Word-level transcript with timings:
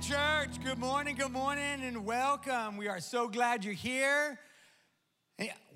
Church. 0.00 0.62
Good 0.62 0.78
morning, 0.78 1.16
good 1.16 1.32
morning, 1.32 1.82
and 1.82 2.04
welcome. 2.04 2.76
We 2.76 2.86
are 2.88 3.00
so 3.00 3.26
glad 3.28 3.64
you're 3.64 3.74
here. 3.74 4.38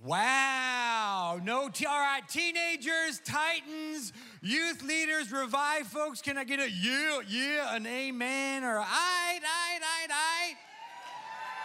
Wow, 0.05 1.41
no, 1.43 1.69
t- 1.69 1.87
all 1.87 1.99
right, 1.99 2.27
teenagers, 2.29 3.21
titans, 3.25 4.13
youth 4.41 4.83
leaders, 4.83 5.33
revive 5.33 5.87
folks. 5.87 6.23
Can 6.23 6.39
I 6.39 6.45
get 6.45 6.61
a 6.61 6.71
yeah, 6.71 7.21
yeah, 7.29 7.75
an 7.75 7.87
amen, 7.87 8.65
or 8.65 8.79
I, 8.79 9.41
I, 9.43 9.79
I, 9.83 10.07
I? 10.11 10.55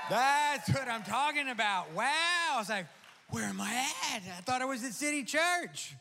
That's 0.09 0.69
what 0.69 0.87
I'm 0.87 1.03
talking 1.03 1.49
about. 1.49 1.93
Wow, 1.93 2.05
I 2.53 2.57
was 2.57 2.69
like, 2.69 2.87
where 3.29 3.45
am 3.45 3.61
I 3.61 3.85
at? 4.13 4.23
I 4.37 4.41
thought 4.41 4.61
I 4.61 4.65
was 4.65 4.83
at 4.83 4.93
City 4.93 5.23
Church. 5.23 5.95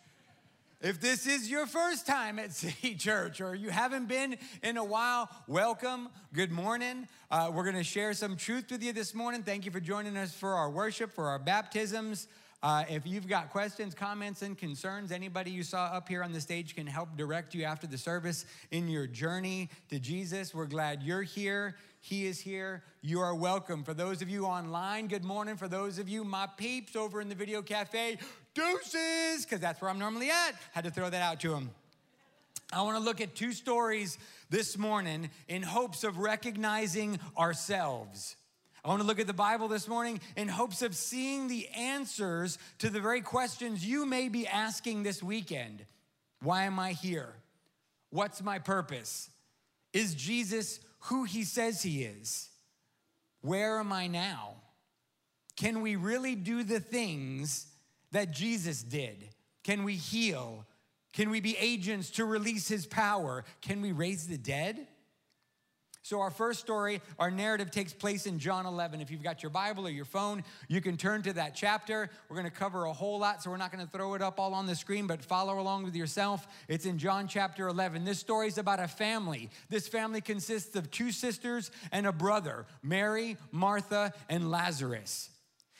If 0.82 1.00
this 1.00 1.26
is 1.26 1.50
your 1.50 1.66
first 1.66 2.06
time 2.06 2.38
at 2.38 2.52
City 2.54 2.94
Church 2.94 3.40
or 3.40 3.54
you 3.54 3.70
haven't 3.70 4.08
been 4.08 4.36
in 4.62 4.76
a 4.76 4.84
while, 4.84 5.30
welcome. 5.48 6.10
Good 6.34 6.52
morning. 6.52 7.08
Uh, 7.30 7.50
we're 7.52 7.64
going 7.64 7.76
to 7.76 7.82
share 7.82 8.12
some 8.12 8.36
truth 8.36 8.70
with 8.70 8.82
you 8.82 8.92
this 8.92 9.14
morning. 9.14 9.42
Thank 9.42 9.64
you 9.64 9.70
for 9.70 9.80
joining 9.80 10.18
us 10.18 10.34
for 10.34 10.52
our 10.52 10.68
worship, 10.68 11.12
for 11.12 11.28
our 11.28 11.38
baptisms. 11.38 12.28
Uh, 12.62 12.84
if 12.90 13.06
you've 13.06 13.26
got 13.26 13.50
questions, 13.50 13.94
comments, 13.94 14.42
and 14.42 14.58
concerns, 14.58 15.12
anybody 15.12 15.50
you 15.50 15.62
saw 15.62 15.86
up 15.86 16.10
here 16.10 16.22
on 16.22 16.32
the 16.32 16.40
stage 16.42 16.74
can 16.74 16.86
help 16.86 17.16
direct 17.16 17.54
you 17.54 17.64
after 17.64 17.86
the 17.86 17.96
service 17.96 18.44
in 18.70 18.86
your 18.86 19.06
journey 19.06 19.70
to 19.88 19.98
Jesus. 19.98 20.54
We're 20.54 20.66
glad 20.66 21.02
you're 21.02 21.22
here. 21.22 21.76
He 22.06 22.26
is 22.26 22.38
here. 22.38 22.84
You 23.02 23.18
are 23.18 23.34
welcome. 23.34 23.82
For 23.82 23.92
those 23.92 24.22
of 24.22 24.30
you 24.30 24.46
online, 24.46 25.08
good 25.08 25.24
morning. 25.24 25.56
For 25.56 25.66
those 25.66 25.98
of 25.98 26.08
you, 26.08 26.22
my 26.22 26.46
peeps 26.56 26.94
over 26.94 27.20
in 27.20 27.28
the 27.28 27.34
video 27.34 27.62
cafe, 27.62 28.18
deuces, 28.54 29.44
because 29.44 29.58
that's 29.58 29.82
where 29.82 29.90
I'm 29.90 29.98
normally 29.98 30.30
at. 30.30 30.52
Had 30.70 30.84
to 30.84 30.90
throw 30.92 31.10
that 31.10 31.20
out 31.20 31.40
to 31.40 31.52
him. 31.52 31.68
I 32.72 32.82
want 32.82 32.96
to 32.96 33.02
look 33.02 33.20
at 33.20 33.34
two 33.34 33.50
stories 33.50 34.18
this 34.50 34.78
morning 34.78 35.30
in 35.48 35.64
hopes 35.64 36.04
of 36.04 36.18
recognizing 36.18 37.18
ourselves. 37.36 38.36
I 38.84 38.88
want 38.88 39.00
to 39.00 39.06
look 39.06 39.18
at 39.18 39.26
the 39.26 39.32
Bible 39.32 39.66
this 39.66 39.88
morning 39.88 40.20
in 40.36 40.46
hopes 40.46 40.82
of 40.82 40.94
seeing 40.94 41.48
the 41.48 41.66
answers 41.70 42.56
to 42.78 42.88
the 42.88 43.00
very 43.00 43.20
questions 43.20 43.84
you 43.84 44.06
may 44.06 44.28
be 44.28 44.46
asking 44.46 45.02
this 45.02 45.24
weekend. 45.24 45.84
Why 46.40 46.66
am 46.66 46.78
I 46.78 46.92
here? 46.92 47.34
What's 48.10 48.44
my 48.44 48.60
purpose? 48.60 49.28
Is 49.92 50.14
Jesus 50.14 50.78
who 51.00 51.24
he 51.24 51.44
says 51.44 51.82
he 51.82 52.02
is? 52.02 52.48
Where 53.40 53.78
am 53.78 53.92
I 53.92 54.06
now? 54.06 54.54
Can 55.56 55.80
we 55.80 55.96
really 55.96 56.34
do 56.34 56.62
the 56.64 56.80
things 56.80 57.66
that 58.12 58.32
Jesus 58.32 58.82
did? 58.82 59.28
Can 59.64 59.84
we 59.84 59.94
heal? 59.94 60.66
Can 61.12 61.30
we 61.30 61.40
be 61.40 61.56
agents 61.58 62.10
to 62.12 62.24
release 62.24 62.68
his 62.68 62.86
power? 62.86 63.44
Can 63.62 63.80
we 63.80 63.92
raise 63.92 64.26
the 64.26 64.38
dead? 64.38 64.86
So, 66.06 66.20
our 66.20 66.30
first 66.30 66.60
story, 66.60 67.02
our 67.18 67.32
narrative 67.32 67.72
takes 67.72 67.92
place 67.92 68.26
in 68.26 68.38
John 68.38 68.64
11. 68.64 69.00
If 69.00 69.10
you've 69.10 69.24
got 69.24 69.42
your 69.42 69.50
Bible 69.50 69.88
or 69.88 69.90
your 69.90 70.04
phone, 70.04 70.44
you 70.68 70.80
can 70.80 70.96
turn 70.96 71.22
to 71.22 71.32
that 71.32 71.56
chapter. 71.56 72.10
We're 72.28 72.36
going 72.36 72.48
to 72.48 72.56
cover 72.56 72.84
a 72.84 72.92
whole 72.92 73.18
lot, 73.18 73.42
so 73.42 73.50
we're 73.50 73.56
not 73.56 73.72
going 73.72 73.84
to 73.84 73.90
throw 73.90 74.14
it 74.14 74.22
up 74.22 74.38
all 74.38 74.54
on 74.54 74.66
the 74.66 74.76
screen, 74.76 75.08
but 75.08 75.20
follow 75.20 75.58
along 75.58 75.82
with 75.82 75.96
yourself. 75.96 76.46
It's 76.68 76.86
in 76.86 76.98
John 76.98 77.26
chapter 77.26 77.66
11. 77.66 78.04
This 78.04 78.20
story 78.20 78.46
is 78.46 78.56
about 78.56 78.78
a 78.78 78.86
family. 78.86 79.50
This 79.68 79.88
family 79.88 80.20
consists 80.20 80.76
of 80.76 80.92
two 80.92 81.10
sisters 81.10 81.72
and 81.90 82.06
a 82.06 82.12
brother 82.12 82.66
Mary, 82.84 83.36
Martha, 83.50 84.14
and 84.28 84.48
Lazarus. 84.48 85.30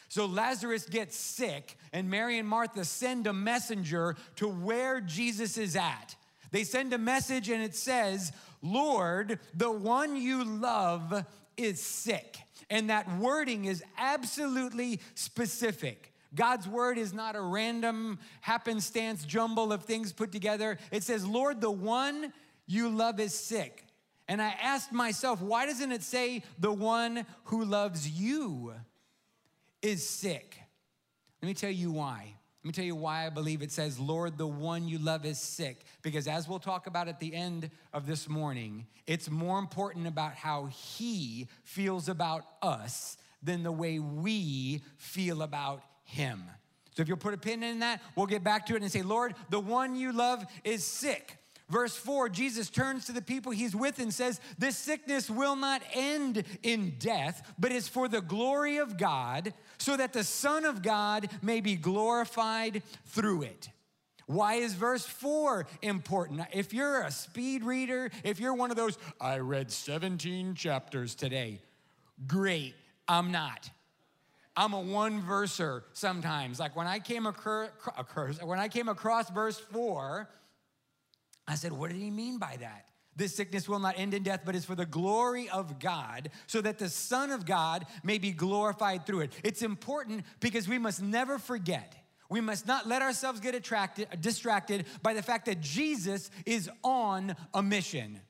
So 0.09 0.27
Lazarus 0.27 0.87
gets 0.87 1.17
sick, 1.17 1.79
and 1.93 2.11
Mary 2.11 2.41
and 2.41 2.49
Martha 2.49 2.85
send 2.85 3.29
a 3.29 3.33
messenger 3.33 4.17
to 4.37 4.49
where 4.49 5.01
Jesus 5.01 5.57
is 5.57 5.77
at. 5.77 6.17
They 6.57 6.65
send 6.65 6.95
a 6.95 6.99
message, 6.99 7.51
and 7.51 7.63
it 7.63 7.75
says, 7.75 8.33
Lord, 8.63 9.41
the 9.53 9.71
one 9.71 10.17
you 10.17 10.43
love 10.43 11.27
is 11.59 11.83
sick. 11.83 12.39
And 12.71 12.89
that 12.89 13.19
wording 13.19 13.67
is 13.67 13.85
absolutely 13.99 15.03
specific. 15.15 16.15
God's 16.35 16.67
word 16.67 16.97
is 16.97 17.13
not 17.13 17.37
a 17.37 17.43
random 17.43 18.19
happenstance 18.41 19.27
jumble 19.27 19.71
of 19.71 19.83
things 19.83 20.15
put 20.15 20.33
together. 20.33 20.79
It 20.91 21.03
says, 21.03 21.27
Lord, 21.27 21.61
the 21.61 21.71
one 21.71 22.33
you 22.67 22.89
love 22.89 23.21
is 23.21 23.35
sick. 23.35 23.85
And 24.27 24.41
I 24.41 24.55
asked 24.59 24.93
myself, 24.93 25.43
why 25.43 25.67
doesn't 25.67 25.93
it 25.93 26.03
say 26.03 26.43
the 26.59 26.73
one 26.73 27.27
who 27.45 27.67
loves 27.67 28.09
you 28.09 28.73
is 29.83 30.09
sick? 30.09 30.57
Let 31.43 31.49
me 31.49 31.53
tell 31.53 31.71
you 31.71 31.91
why. 31.91 32.36
Let 32.67 32.71
me 32.71 32.83
tell 32.83 32.85
you 32.85 32.97
why 32.97 33.27
I 33.27 33.31
believe 33.31 33.63
it 33.63 33.71
says, 33.71 33.97
Lord, 33.97 34.39
the 34.39 34.47
one 34.49 34.89
you 34.89 34.99
love 34.99 35.25
is 35.25 35.39
sick. 35.39 35.85
Because 36.03 36.27
as 36.27 36.49
we'll 36.49 36.59
talk 36.59 36.89
about 36.89 37.07
at 37.07 37.21
the 37.21 37.33
end 37.33 37.71
of 37.93 38.09
this 38.09 38.29
morning, 38.29 38.89
it's 39.07 39.31
more 39.31 39.61
important 39.61 40.09
about 40.09 40.35
how 40.35 40.65
he 40.65 41.47
feels 41.63 42.09
about 42.09 42.43
us 42.61 43.19
than 43.41 43.63
the 43.63 43.71
way 43.71 44.01
we 44.01 44.83
feel 44.97 45.43
about 45.43 45.81
him. 46.03 46.43
So 46.97 47.03
if 47.03 47.09
you'll 47.09 47.19
put 47.19 47.35
a 47.35 47.39
pin 47.39 47.63
in 47.63 47.79
that, 47.79 48.03
we'll 48.17 48.27
get 48.27 48.43
back 48.43 48.67
to 48.67 48.75
it 48.75 48.83
and 48.83 48.91
say, 48.91 49.03
Lord, 49.03 49.37
the 49.49 49.61
one 49.61 49.95
you 49.95 50.11
love 50.11 50.45
is 50.65 50.85
sick. 50.85 51.39
Verse 51.69 51.97
4, 51.97 52.29
Jesus 52.29 52.71
turns 52.71 53.07
to 53.07 53.13
the 53.13 53.21
people 53.21 53.51
he's 53.51 53.75
with 53.75 53.99
and 53.99 54.15
says, 54.15 54.41
This 54.57 54.79
sickness 54.79 55.29
will 55.29 55.57
not 55.57 55.83
end 55.93 56.45
in 56.63 56.95
death, 56.99 57.55
but 57.59 57.73
is 57.73 57.89
for 57.89 58.07
the 58.07 58.21
glory 58.21 58.77
of 58.77 58.97
God, 58.97 59.53
so 59.79 59.97
that 59.97 60.13
the 60.13 60.23
Son 60.23 60.65
of 60.65 60.83
God 60.83 61.29
may 61.43 61.61
be 61.61 61.75
glorified 61.75 62.85
through 63.07 63.43
it. 63.43 63.69
Why 64.27 64.55
is 64.55 64.75
verse 64.75 65.05
4 65.05 65.67
important? 65.83 66.43
If 66.53 66.73
you're 66.73 67.03
a 67.03 67.11
speed 67.11 67.65
reader, 67.65 68.11
if 68.23 68.39
you're 68.39 68.55
one 68.55 68.71
of 68.71 68.77
those, 68.77 68.97
I 69.21 69.39
read 69.39 69.71
17 69.73 70.55
chapters 70.55 71.17
today, 71.17 71.61
great, 72.29 72.75
I'm 73.09 73.33
not. 73.33 73.71
I'm 74.57 74.73
a 74.73 74.81
one 74.81 75.21
verser 75.21 75.85
sometimes. 75.93 76.59
Like 76.59 76.75
when 76.77 76.87
I 76.87 76.99
came 76.99 77.27
across, 77.27 77.71
when 78.43 78.59
I 78.59 78.69
came 78.69 78.89
across 78.89 79.31
verse 79.31 79.59
4, 79.59 80.29
I 81.47 81.55
said, 81.55 81.73
What 81.73 81.91
did 81.91 82.01
he 82.01 82.11
mean 82.11 82.39
by 82.39 82.57
that? 82.61 82.87
This 83.17 83.35
sickness 83.35 83.67
will 83.67 83.79
not 83.79 83.99
end 83.99 84.13
in 84.13 84.23
death, 84.23 84.43
but 84.45 84.55
is 84.55 84.67
for 84.67 84.75
the 84.75 84.85
glory 84.85 85.49
of 85.49 85.79
God, 85.79 86.31
so 86.47 86.61
that 86.61 86.79
the 86.79 86.91
Son 86.91 87.31
of 87.31 87.47
God 87.47 87.87
may 88.03 88.19
be 88.19 88.31
glorified 88.31 89.07
through 89.07 89.21
it. 89.21 89.33
It's 89.43 89.63
important 89.63 90.25
because 90.41 90.69
we 90.69 90.79
must 90.79 91.03
never 91.03 91.39
forget. 91.39 91.95
We 92.29 92.43
must 92.43 92.67
not 92.67 92.87
let 92.87 93.03
ourselves 93.03 93.41
get 93.41 93.55
attracted, 93.55 94.09
distracted 94.21 94.85
by 95.03 95.15
the 95.15 95.23
fact 95.23 95.47
that 95.47 95.61
Jesus 95.61 96.31
is 96.45 96.69
on 96.85 97.35
a 97.55 97.63
mission. 97.63 98.21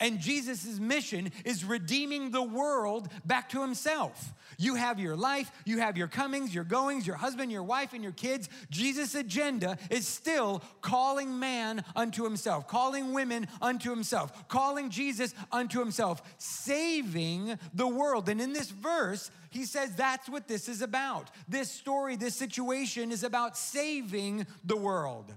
And 0.00 0.20
Jesus' 0.20 0.78
mission 0.78 1.32
is 1.44 1.64
redeeming 1.64 2.30
the 2.30 2.42
world 2.42 3.08
back 3.24 3.48
to 3.50 3.62
himself. 3.62 4.34
You 4.58 4.74
have 4.74 4.98
your 4.98 5.16
life, 5.16 5.50
you 5.64 5.78
have 5.78 5.96
your 5.96 6.08
comings, 6.08 6.54
your 6.54 6.64
goings, 6.64 7.06
your 7.06 7.16
husband, 7.16 7.52
your 7.52 7.62
wife, 7.62 7.92
and 7.92 8.02
your 8.02 8.12
kids. 8.12 8.48
Jesus' 8.70 9.14
agenda 9.14 9.78
is 9.90 10.06
still 10.06 10.62
calling 10.80 11.38
man 11.38 11.84
unto 11.94 12.24
himself, 12.24 12.66
calling 12.68 13.12
women 13.12 13.48
unto 13.60 13.90
himself, 13.90 14.48
calling 14.48 14.90
Jesus 14.90 15.34
unto 15.52 15.78
himself, 15.78 16.22
saving 16.38 17.58
the 17.74 17.88
world. 17.88 18.28
And 18.28 18.40
in 18.40 18.52
this 18.52 18.70
verse, 18.70 19.30
he 19.50 19.64
says 19.64 19.94
that's 19.94 20.28
what 20.28 20.48
this 20.48 20.68
is 20.68 20.82
about. 20.82 21.30
This 21.48 21.70
story, 21.70 22.16
this 22.16 22.34
situation 22.34 23.12
is 23.12 23.24
about 23.24 23.56
saving 23.56 24.46
the 24.64 24.76
world. 24.76 25.32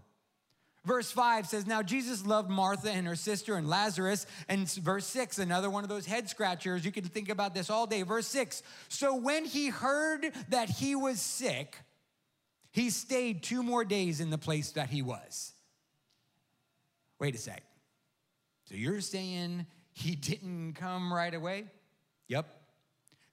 Verse 0.90 1.12
5 1.12 1.46
says, 1.46 1.68
Now 1.68 1.84
Jesus 1.84 2.26
loved 2.26 2.50
Martha 2.50 2.90
and 2.90 3.06
her 3.06 3.16
sister 3.16 3.54
and 3.54 3.70
Lazarus. 3.70 4.26
And 4.48 4.68
verse 4.68 5.06
6, 5.06 5.38
another 5.38 5.70
one 5.70 5.84
of 5.84 5.90
those 5.90 6.08
head 6.08 6.28
scratchers. 6.28 6.84
You 6.84 6.92
can 6.92 7.04
think 7.04 7.30
about 7.30 7.54
this 7.54 7.70
all 7.70 7.86
day. 7.86 8.02
Verse 8.02 8.26
6 8.26 8.64
So 8.88 9.16
when 9.16 9.46
he 9.46 9.68
heard 9.68 10.32
that 10.50 10.68
he 10.68 10.96
was 10.96 11.22
sick, 11.22 11.78
he 12.72 12.90
stayed 12.90 13.44
two 13.44 13.62
more 13.62 13.86
days 13.86 14.20
in 14.20 14.32
the 14.32 14.40
place 14.40 14.72
that 14.72 14.90
he 14.90 15.04
was. 15.04 15.52
Wait 17.20 17.36
a 17.36 17.38
sec. 17.38 17.62
So 18.66 18.74
you're 18.74 19.02
saying 19.02 19.68
he 19.92 20.16
didn't 20.16 20.74
come 20.74 21.14
right 21.14 21.36
away? 21.36 21.66
Yep. 22.30 22.48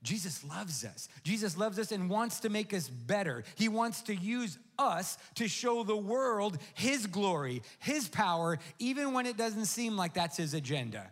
Jesus 0.06 0.44
loves 0.44 0.84
us. 0.84 1.08
Jesus 1.24 1.56
loves 1.58 1.80
us 1.80 1.90
and 1.90 2.08
wants 2.08 2.40
to 2.40 2.48
make 2.48 2.72
us 2.72 2.88
better. 2.88 3.42
He 3.56 3.68
wants 3.68 4.02
to 4.02 4.14
use 4.14 4.56
us 4.78 5.18
to 5.34 5.48
show 5.48 5.82
the 5.82 5.96
world 5.96 6.58
His 6.74 7.06
glory, 7.08 7.62
His 7.80 8.08
power, 8.08 8.58
even 8.78 9.12
when 9.12 9.26
it 9.26 9.36
doesn't 9.36 9.64
seem 9.66 9.96
like 9.96 10.14
that's 10.14 10.36
His 10.36 10.54
agenda. 10.54 11.10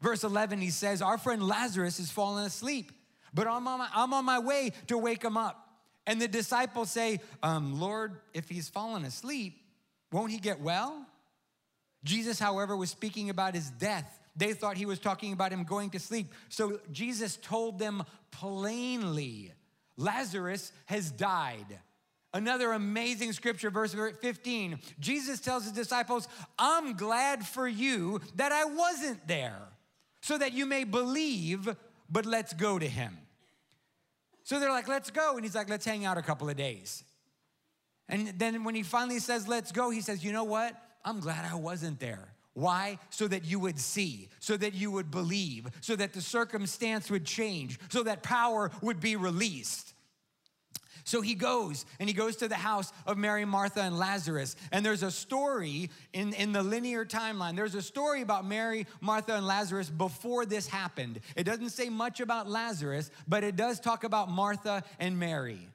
Verse 0.00 0.24
11, 0.24 0.60
he 0.60 0.70
says, 0.70 1.02
Our 1.02 1.18
friend 1.18 1.46
Lazarus 1.46 2.00
is 2.00 2.10
fallen 2.10 2.46
asleep, 2.46 2.90
but 3.34 3.46
I'm 3.46 3.68
on 3.68 3.78
my, 3.78 3.88
I'm 3.94 4.14
on 4.14 4.24
my 4.24 4.38
way 4.38 4.72
to 4.86 4.96
wake 4.96 5.22
him 5.22 5.36
up. 5.36 5.68
And 6.06 6.20
the 6.20 6.28
disciples 6.28 6.90
say, 6.90 7.20
um, 7.42 7.80
Lord, 7.80 8.20
if 8.32 8.48
he's 8.48 8.68
fallen 8.68 9.04
asleep, 9.04 9.60
won't 10.10 10.30
he 10.30 10.38
get 10.38 10.60
well? 10.60 11.06
Jesus, 12.02 12.38
however, 12.38 12.76
was 12.76 12.90
speaking 12.90 13.30
about 13.30 13.54
his 13.54 13.70
death. 13.70 14.20
They 14.36 14.52
thought 14.52 14.76
he 14.76 14.86
was 14.86 14.98
talking 14.98 15.32
about 15.32 15.52
him 15.52 15.64
going 15.64 15.90
to 15.90 15.98
sleep. 15.98 16.32
So 16.48 16.80
Jesus 16.90 17.36
told 17.36 17.78
them 17.78 18.04
plainly 18.30 19.52
Lazarus 19.96 20.72
has 20.86 21.10
died. 21.10 21.78
Another 22.32 22.72
amazing 22.72 23.32
scripture, 23.32 23.70
verse 23.70 23.94
15. 23.94 24.80
Jesus 24.98 25.38
tells 25.38 25.64
his 25.64 25.72
disciples, 25.72 26.26
I'm 26.58 26.96
glad 26.96 27.46
for 27.46 27.68
you 27.68 28.20
that 28.34 28.50
I 28.50 28.64
wasn't 28.64 29.26
there 29.28 29.62
so 30.20 30.36
that 30.36 30.52
you 30.52 30.66
may 30.66 30.82
believe, 30.82 31.68
but 32.10 32.26
let's 32.26 32.52
go 32.52 32.76
to 32.78 32.88
him. 32.88 33.16
So 34.42 34.58
they're 34.58 34.70
like, 34.70 34.88
let's 34.88 35.10
go. 35.10 35.36
And 35.36 35.44
he's 35.44 35.54
like, 35.54 35.70
let's 35.70 35.84
hang 35.84 36.04
out 36.04 36.18
a 36.18 36.22
couple 36.22 36.50
of 36.50 36.56
days. 36.56 37.04
And 38.08 38.28
then 38.36 38.64
when 38.64 38.74
he 38.74 38.82
finally 38.82 39.20
says, 39.20 39.46
let's 39.46 39.70
go, 39.70 39.90
he 39.90 40.00
says, 40.00 40.24
you 40.24 40.32
know 40.32 40.44
what? 40.44 40.74
I'm 41.04 41.20
glad 41.20 41.44
I 41.50 41.54
wasn't 41.54 42.00
there. 42.00 42.33
Why? 42.54 42.98
So 43.10 43.28
that 43.28 43.44
you 43.44 43.58
would 43.58 43.78
see, 43.78 44.28
so 44.38 44.56
that 44.56 44.74
you 44.74 44.90
would 44.92 45.10
believe, 45.10 45.66
so 45.80 45.96
that 45.96 46.12
the 46.12 46.20
circumstance 46.20 47.10
would 47.10 47.24
change, 47.24 47.78
so 47.90 48.04
that 48.04 48.22
power 48.22 48.70
would 48.80 49.00
be 49.00 49.16
released. 49.16 49.94
So 51.06 51.20
he 51.20 51.34
goes 51.34 51.84
and 52.00 52.08
he 52.08 52.14
goes 52.14 52.36
to 52.36 52.48
the 52.48 52.54
house 52.54 52.90
of 53.06 53.18
Mary, 53.18 53.44
Martha, 53.44 53.82
and 53.82 53.98
Lazarus. 53.98 54.56
And 54.72 54.84
there's 54.84 55.02
a 55.02 55.10
story 55.10 55.90
in, 56.14 56.32
in 56.32 56.52
the 56.52 56.62
linear 56.62 57.04
timeline. 57.04 57.56
There's 57.56 57.74
a 57.74 57.82
story 57.82 58.22
about 58.22 58.46
Mary, 58.46 58.86
Martha, 59.02 59.34
and 59.34 59.46
Lazarus 59.46 59.90
before 59.90 60.46
this 60.46 60.66
happened. 60.66 61.20
It 61.36 61.44
doesn't 61.44 61.70
say 61.70 61.90
much 61.90 62.20
about 62.20 62.48
Lazarus, 62.48 63.10
but 63.28 63.44
it 63.44 63.54
does 63.54 63.80
talk 63.80 64.04
about 64.04 64.30
Martha 64.30 64.82
and 64.98 65.18
Mary. 65.18 65.68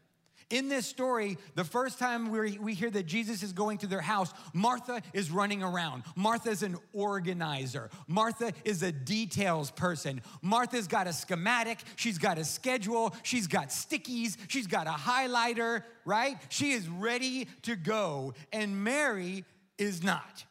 In 0.49 0.67
this 0.67 0.87
story, 0.87 1.37
the 1.53 1.63
first 1.63 1.99
time 1.99 2.31
we, 2.31 2.57
we 2.57 2.73
hear 2.73 2.89
that 2.89 3.05
Jesus 3.05 3.43
is 3.43 3.53
going 3.53 3.77
to 3.79 3.87
their 3.87 4.01
house, 4.01 4.33
Martha 4.51 5.03
is 5.13 5.29
running 5.29 5.61
around. 5.61 6.03
Martha's 6.15 6.63
an 6.63 6.75
organizer. 6.91 7.91
Martha 8.07 8.51
is 8.65 8.81
a 8.81 8.91
details 8.91 9.69
person. 9.69 10.21
Martha's 10.41 10.87
got 10.87 11.05
a 11.05 11.13
schematic, 11.13 11.77
she's 11.95 12.17
got 12.17 12.39
a 12.39 12.43
schedule, 12.43 13.15
she's 13.21 13.45
got 13.45 13.69
stickies, 13.69 14.37
she's 14.47 14.65
got 14.65 14.87
a 14.87 14.91
highlighter, 14.91 15.83
right? 16.03 16.37
She 16.49 16.71
is 16.71 16.87
ready 16.89 17.47
to 17.63 17.75
go. 17.75 18.33
And 18.51 18.83
Mary 18.83 19.45
is 19.77 20.01
not. 20.01 20.45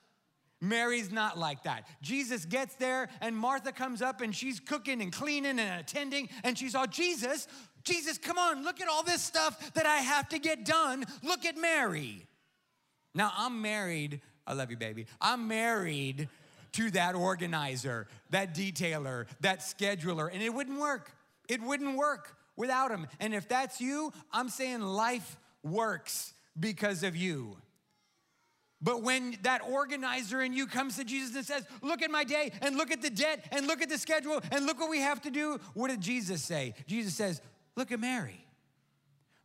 Mary's 0.60 1.12
not 1.12 1.38
like 1.38 1.64
that. 1.64 1.86
Jesus 2.02 2.44
gets 2.44 2.74
there 2.76 3.08
and 3.20 3.36
Martha 3.36 3.72
comes 3.72 4.02
up 4.02 4.20
and 4.20 4.34
she's 4.34 4.58
cooking 4.58 5.00
and 5.00 5.12
cleaning 5.12 5.58
and 5.58 5.80
attending 5.80 6.28
and 6.42 6.58
she's 6.58 6.74
all, 6.74 6.86
Jesus, 6.86 7.46
Jesus, 7.88 8.18
come 8.18 8.38
on, 8.38 8.64
look 8.64 8.80
at 8.80 8.88
all 8.88 9.02
this 9.02 9.22
stuff 9.22 9.72
that 9.74 9.86
I 9.86 9.96
have 9.96 10.28
to 10.28 10.38
get 10.38 10.64
done. 10.64 11.04
Look 11.22 11.44
at 11.44 11.56
Mary. 11.56 12.26
Now, 13.14 13.32
I'm 13.36 13.62
married. 13.62 14.20
I 14.46 14.52
love 14.52 14.70
you, 14.70 14.76
baby. 14.76 15.06
I'm 15.20 15.48
married 15.48 16.28
to 16.72 16.90
that 16.92 17.14
organizer, 17.14 18.06
that 18.30 18.54
detailer, 18.54 19.26
that 19.40 19.60
scheduler, 19.60 20.32
and 20.32 20.42
it 20.42 20.52
wouldn't 20.52 20.78
work. 20.78 21.10
It 21.48 21.62
wouldn't 21.62 21.96
work 21.96 22.36
without 22.56 22.90
him. 22.90 23.06
And 23.20 23.34
if 23.34 23.48
that's 23.48 23.80
you, 23.80 24.12
I'm 24.32 24.48
saying 24.48 24.82
life 24.82 25.38
works 25.62 26.34
because 26.58 27.02
of 27.02 27.16
you. 27.16 27.56
But 28.80 29.02
when 29.02 29.36
that 29.42 29.62
organizer 29.68 30.40
in 30.40 30.52
you 30.52 30.66
comes 30.66 30.96
to 30.96 31.04
Jesus 31.04 31.34
and 31.34 31.44
says, 31.44 31.66
Look 31.82 32.02
at 32.02 32.10
my 32.10 32.22
day, 32.22 32.52
and 32.62 32.76
look 32.76 32.92
at 32.92 33.02
the 33.02 33.10
debt, 33.10 33.44
and 33.50 33.66
look 33.66 33.82
at 33.82 33.88
the 33.88 33.98
schedule, 33.98 34.40
and 34.52 34.66
look 34.66 34.78
what 34.78 34.90
we 34.90 35.00
have 35.00 35.20
to 35.22 35.30
do, 35.30 35.58
what 35.74 35.88
did 35.88 36.00
Jesus 36.00 36.42
say? 36.42 36.74
Jesus 36.86 37.14
says, 37.14 37.42
Look 37.78 37.92
at 37.92 38.00
Mary. 38.00 38.44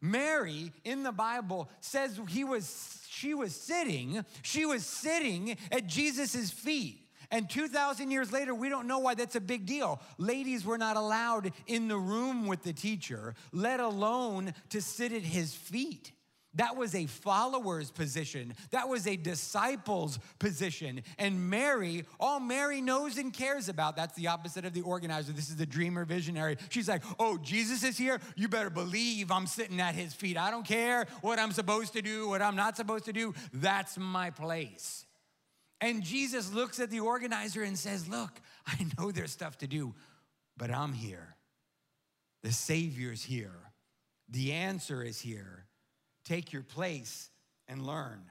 Mary 0.02 0.74
in 0.84 1.04
the 1.04 1.12
Bible 1.12 1.70
says 1.82 2.20
he 2.30 2.44
was 2.44 3.00
she 3.08 3.36
was 3.36 3.56
sitting, 3.56 4.26
she 4.42 4.66
was 4.66 4.88
sitting 4.88 5.56
at 5.72 5.86
Jesus' 5.86 6.50
feet. 6.50 6.98
And 7.30 7.48
2,000 7.48 8.10
years 8.10 8.32
later, 8.32 8.56
we 8.56 8.70
don't 8.70 8.88
know 8.88 8.98
why 8.98 9.14
that's 9.14 9.36
a 9.36 9.40
big 9.40 9.68
deal. 9.68 10.02
Ladies 10.18 10.66
were 10.66 10.80
not 10.80 10.98
allowed 10.98 11.52
in 11.68 11.88
the 11.88 11.98
room 11.98 12.48
with 12.48 12.64
the 12.64 12.74
teacher, 12.74 13.36
let 13.52 13.80
alone 13.80 14.56
to 14.70 14.82
sit 14.82 15.12
at 15.14 15.22
his 15.22 15.54
feet. 15.54 16.12
That 16.56 16.76
was 16.76 16.94
a 16.94 17.08
follower's 17.08 17.90
position. 17.90 18.54
That 18.70 18.88
was 18.88 19.08
a 19.08 19.16
disciple's 19.16 20.20
position. 20.38 21.02
And 21.18 21.50
Mary, 21.50 22.06
all 22.20 22.40
Mary 22.40 22.80
knows 22.80 23.18
and 23.18 23.34
cares 23.34 23.70
about, 23.70 23.96
that's 23.96 24.16
the 24.16 24.28
opposite 24.28 24.64
of 24.64 24.74
the 24.74 24.82
organizer. 24.82 25.32
This 25.32 25.50
is 25.50 25.56
the 25.56 25.66
dreamer 25.66 26.06
visionary. 26.06 26.58
She's 26.70 26.88
like, 26.88 27.02
oh, 27.20 27.40
Jesus 27.40 27.84
is 27.84 27.98
here. 27.98 28.20
You 28.36 28.48
better 28.50 28.70
believe 28.70 29.32
I'm 29.32 29.48
sitting 29.48 29.82
at 29.82 29.96
his 29.96 30.14
feet. 30.14 30.38
I 30.38 30.52
don't 30.52 30.66
care 30.66 31.08
what 31.22 31.40
I'm 31.40 31.52
supposed 31.52 31.94
to 31.94 32.04
do, 32.04 32.30
what 32.30 32.42
I'm 32.42 32.56
not 32.56 32.78
supposed 32.78 33.06
to 33.06 33.14
do. 33.14 33.34
That's 33.52 33.98
my 33.98 34.30
place. 34.30 35.06
And 35.82 36.04
Jesus 36.04 36.54
looks 36.54 36.80
at 36.80 36.92
the 36.92 37.00
organizer 37.00 37.64
and 37.64 37.78
says, 37.78 38.08
look, 38.08 38.32
I 38.68 38.86
know 38.98 39.12
there's 39.12 39.32
stuff 39.32 39.58
to 39.58 39.68
do, 39.68 39.96
but 40.56 40.70
I'm 40.70 40.94
here. 40.94 41.36
The 42.44 42.52
Savior's 42.52 43.24
here. 43.24 43.72
The 44.30 44.54
answer 44.54 45.04
is 45.04 45.20
here 45.20 45.63
take 46.24 46.54
your 46.54 46.64
place 46.64 47.30
and 47.68 47.86
learn. 47.86 48.22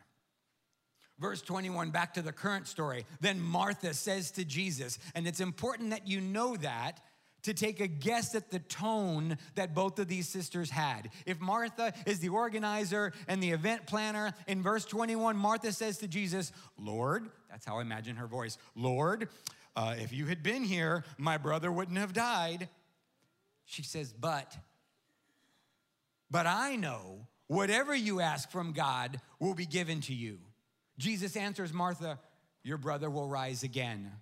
Verse 1.19 1.43
21, 1.43 1.91
back 1.91 2.15
to 2.15 2.23
the 2.23 2.33
current 2.33 2.67
story. 2.67 3.07
Then 3.21 3.41
Martha 3.41 3.95
says 3.95 4.31
to 4.33 4.45
Jesus, 4.45 4.99
and 5.15 5.27
it's 5.27 5.41
important 5.41 5.91
that 5.91 6.09
you 6.09 6.21
know 6.21 6.57
that 6.57 7.01
to 7.43 7.55
take 7.55 7.81
a 7.81 7.87
guess 7.87 8.35
at 8.35 8.51
the 8.51 8.59
tone 8.61 9.37
that 9.55 9.75
both 9.75 9.99
of 9.99 10.09
these 10.09 10.29
sisters 10.29 10.71
had. 10.71 11.11
If 11.27 11.41
Martha 11.41 11.93
is 12.07 12.21
the 12.21 12.29
organizer 12.29 13.13
and 13.29 13.43
the 13.43 13.51
event 13.51 13.87
planner, 13.87 14.33
in 14.47 14.63
verse 14.63 14.85
21, 14.85 15.37
Martha 15.37 15.73
says 15.73 15.99
to 15.99 16.09
Jesus, 16.09 16.53
Lord, 16.79 17.29
that's 17.51 17.65
how 17.65 17.79
I 17.79 17.83
imagine 17.83 18.17
her 18.17 18.27
voice, 18.27 18.59
Lord, 18.75 19.29
uh, 19.75 19.95
if 19.99 20.13
you 20.13 20.27
had 20.27 20.43
been 20.43 20.65
here, 20.65 21.05
my 21.19 21.39
brother 21.39 21.73
wouldn't 21.73 21.99
have 21.99 22.13
died. 22.13 22.69
She 23.65 23.83
says, 23.83 24.13
But, 24.13 24.57
but 26.31 26.47
I 26.47 26.77
know 26.77 27.27
Whatever 27.49 27.95
you 27.95 28.21
ask 28.21 28.51
from 28.51 28.73
God 28.73 29.21
will 29.39 29.55
be 29.55 29.67
given 29.67 30.01
to 30.03 30.15
you. 30.15 30.39
Jesus 30.99 31.37
answers 31.37 31.73
Martha, 31.73 32.19
Your 32.63 32.79
brother 32.79 33.11
will 33.11 33.29
rise 33.29 33.63
again. 33.63 34.13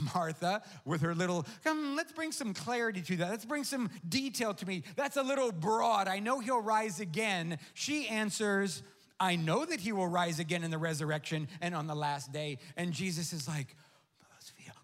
Martha, 0.14 0.62
with 0.84 1.00
her 1.02 1.14
little, 1.14 1.46
come, 1.64 1.96
let's 1.96 2.12
bring 2.12 2.32
some 2.32 2.54
clarity 2.54 3.02
to 3.02 3.16
that. 3.16 3.30
Let's 3.30 3.44
bring 3.44 3.64
some 3.64 3.90
detail 4.08 4.54
to 4.54 4.66
me. 4.66 4.84
That's 4.96 5.16
a 5.16 5.22
little 5.22 5.52
broad. 5.52 6.08
I 6.08 6.18
know 6.18 6.40
he'll 6.40 6.62
rise 6.62 7.00
again. 7.00 7.58
She 7.74 8.08
answers, 8.08 8.82
I 9.18 9.36
know 9.36 9.64
that 9.64 9.80
he 9.80 9.92
will 9.92 10.08
rise 10.08 10.38
again 10.38 10.64
in 10.64 10.70
the 10.70 10.78
resurrection 10.78 11.48
and 11.60 11.74
on 11.74 11.86
the 11.86 11.94
last 11.94 12.32
day. 12.32 12.58
And 12.76 12.92
Jesus 12.92 13.32
is 13.32 13.46
like, 13.46 13.76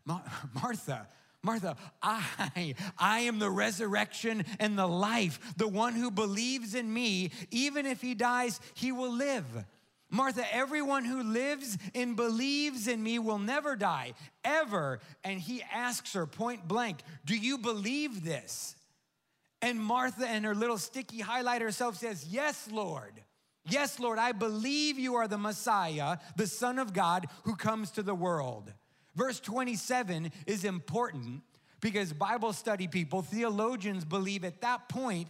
Martha, 0.54 1.06
Martha, 1.42 1.76
I, 2.02 2.74
I 2.98 3.20
am 3.20 3.38
the 3.38 3.50
resurrection 3.50 4.44
and 4.58 4.78
the 4.78 4.86
life. 4.86 5.38
The 5.56 5.68
one 5.68 5.94
who 5.94 6.10
believes 6.10 6.74
in 6.74 6.92
me, 6.92 7.30
even 7.50 7.86
if 7.86 8.00
he 8.00 8.14
dies, 8.14 8.60
he 8.74 8.92
will 8.92 9.12
live. 9.12 9.46
Martha, 10.10 10.42
everyone 10.52 11.04
who 11.04 11.22
lives 11.22 11.76
and 11.94 12.16
believes 12.16 12.88
in 12.88 13.02
me 13.02 13.18
will 13.18 13.38
never 13.38 13.76
die, 13.76 14.14
ever. 14.42 15.00
And 15.22 15.38
he 15.38 15.62
asks 15.62 16.14
her 16.14 16.26
point 16.26 16.66
blank, 16.66 17.00
Do 17.24 17.36
you 17.36 17.58
believe 17.58 18.24
this? 18.24 18.74
And 19.60 19.78
Martha, 19.80 20.26
and 20.26 20.44
her 20.44 20.54
little 20.54 20.78
sticky 20.78 21.20
highlighter 21.20 21.72
self, 21.72 21.96
says, 21.96 22.26
Yes, 22.28 22.68
Lord. 22.72 23.12
Yes, 23.64 24.00
Lord, 24.00 24.18
I 24.18 24.32
believe 24.32 24.98
you 24.98 25.16
are 25.16 25.28
the 25.28 25.36
Messiah, 25.36 26.16
the 26.36 26.46
Son 26.46 26.78
of 26.78 26.94
God 26.94 27.26
who 27.44 27.54
comes 27.54 27.90
to 27.92 28.02
the 28.02 28.14
world. 28.14 28.72
Verse 29.18 29.40
27 29.40 30.30
is 30.46 30.64
important 30.64 31.42
because 31.80 32.12
Bible 32.12 32.52
study 32.52 32.86
people, 32.86 33.20
theologians 33.20 34.04
believe 34.04 34.44
at 34.44 34.60
that 34.60 34.88
point, 34.88 35.26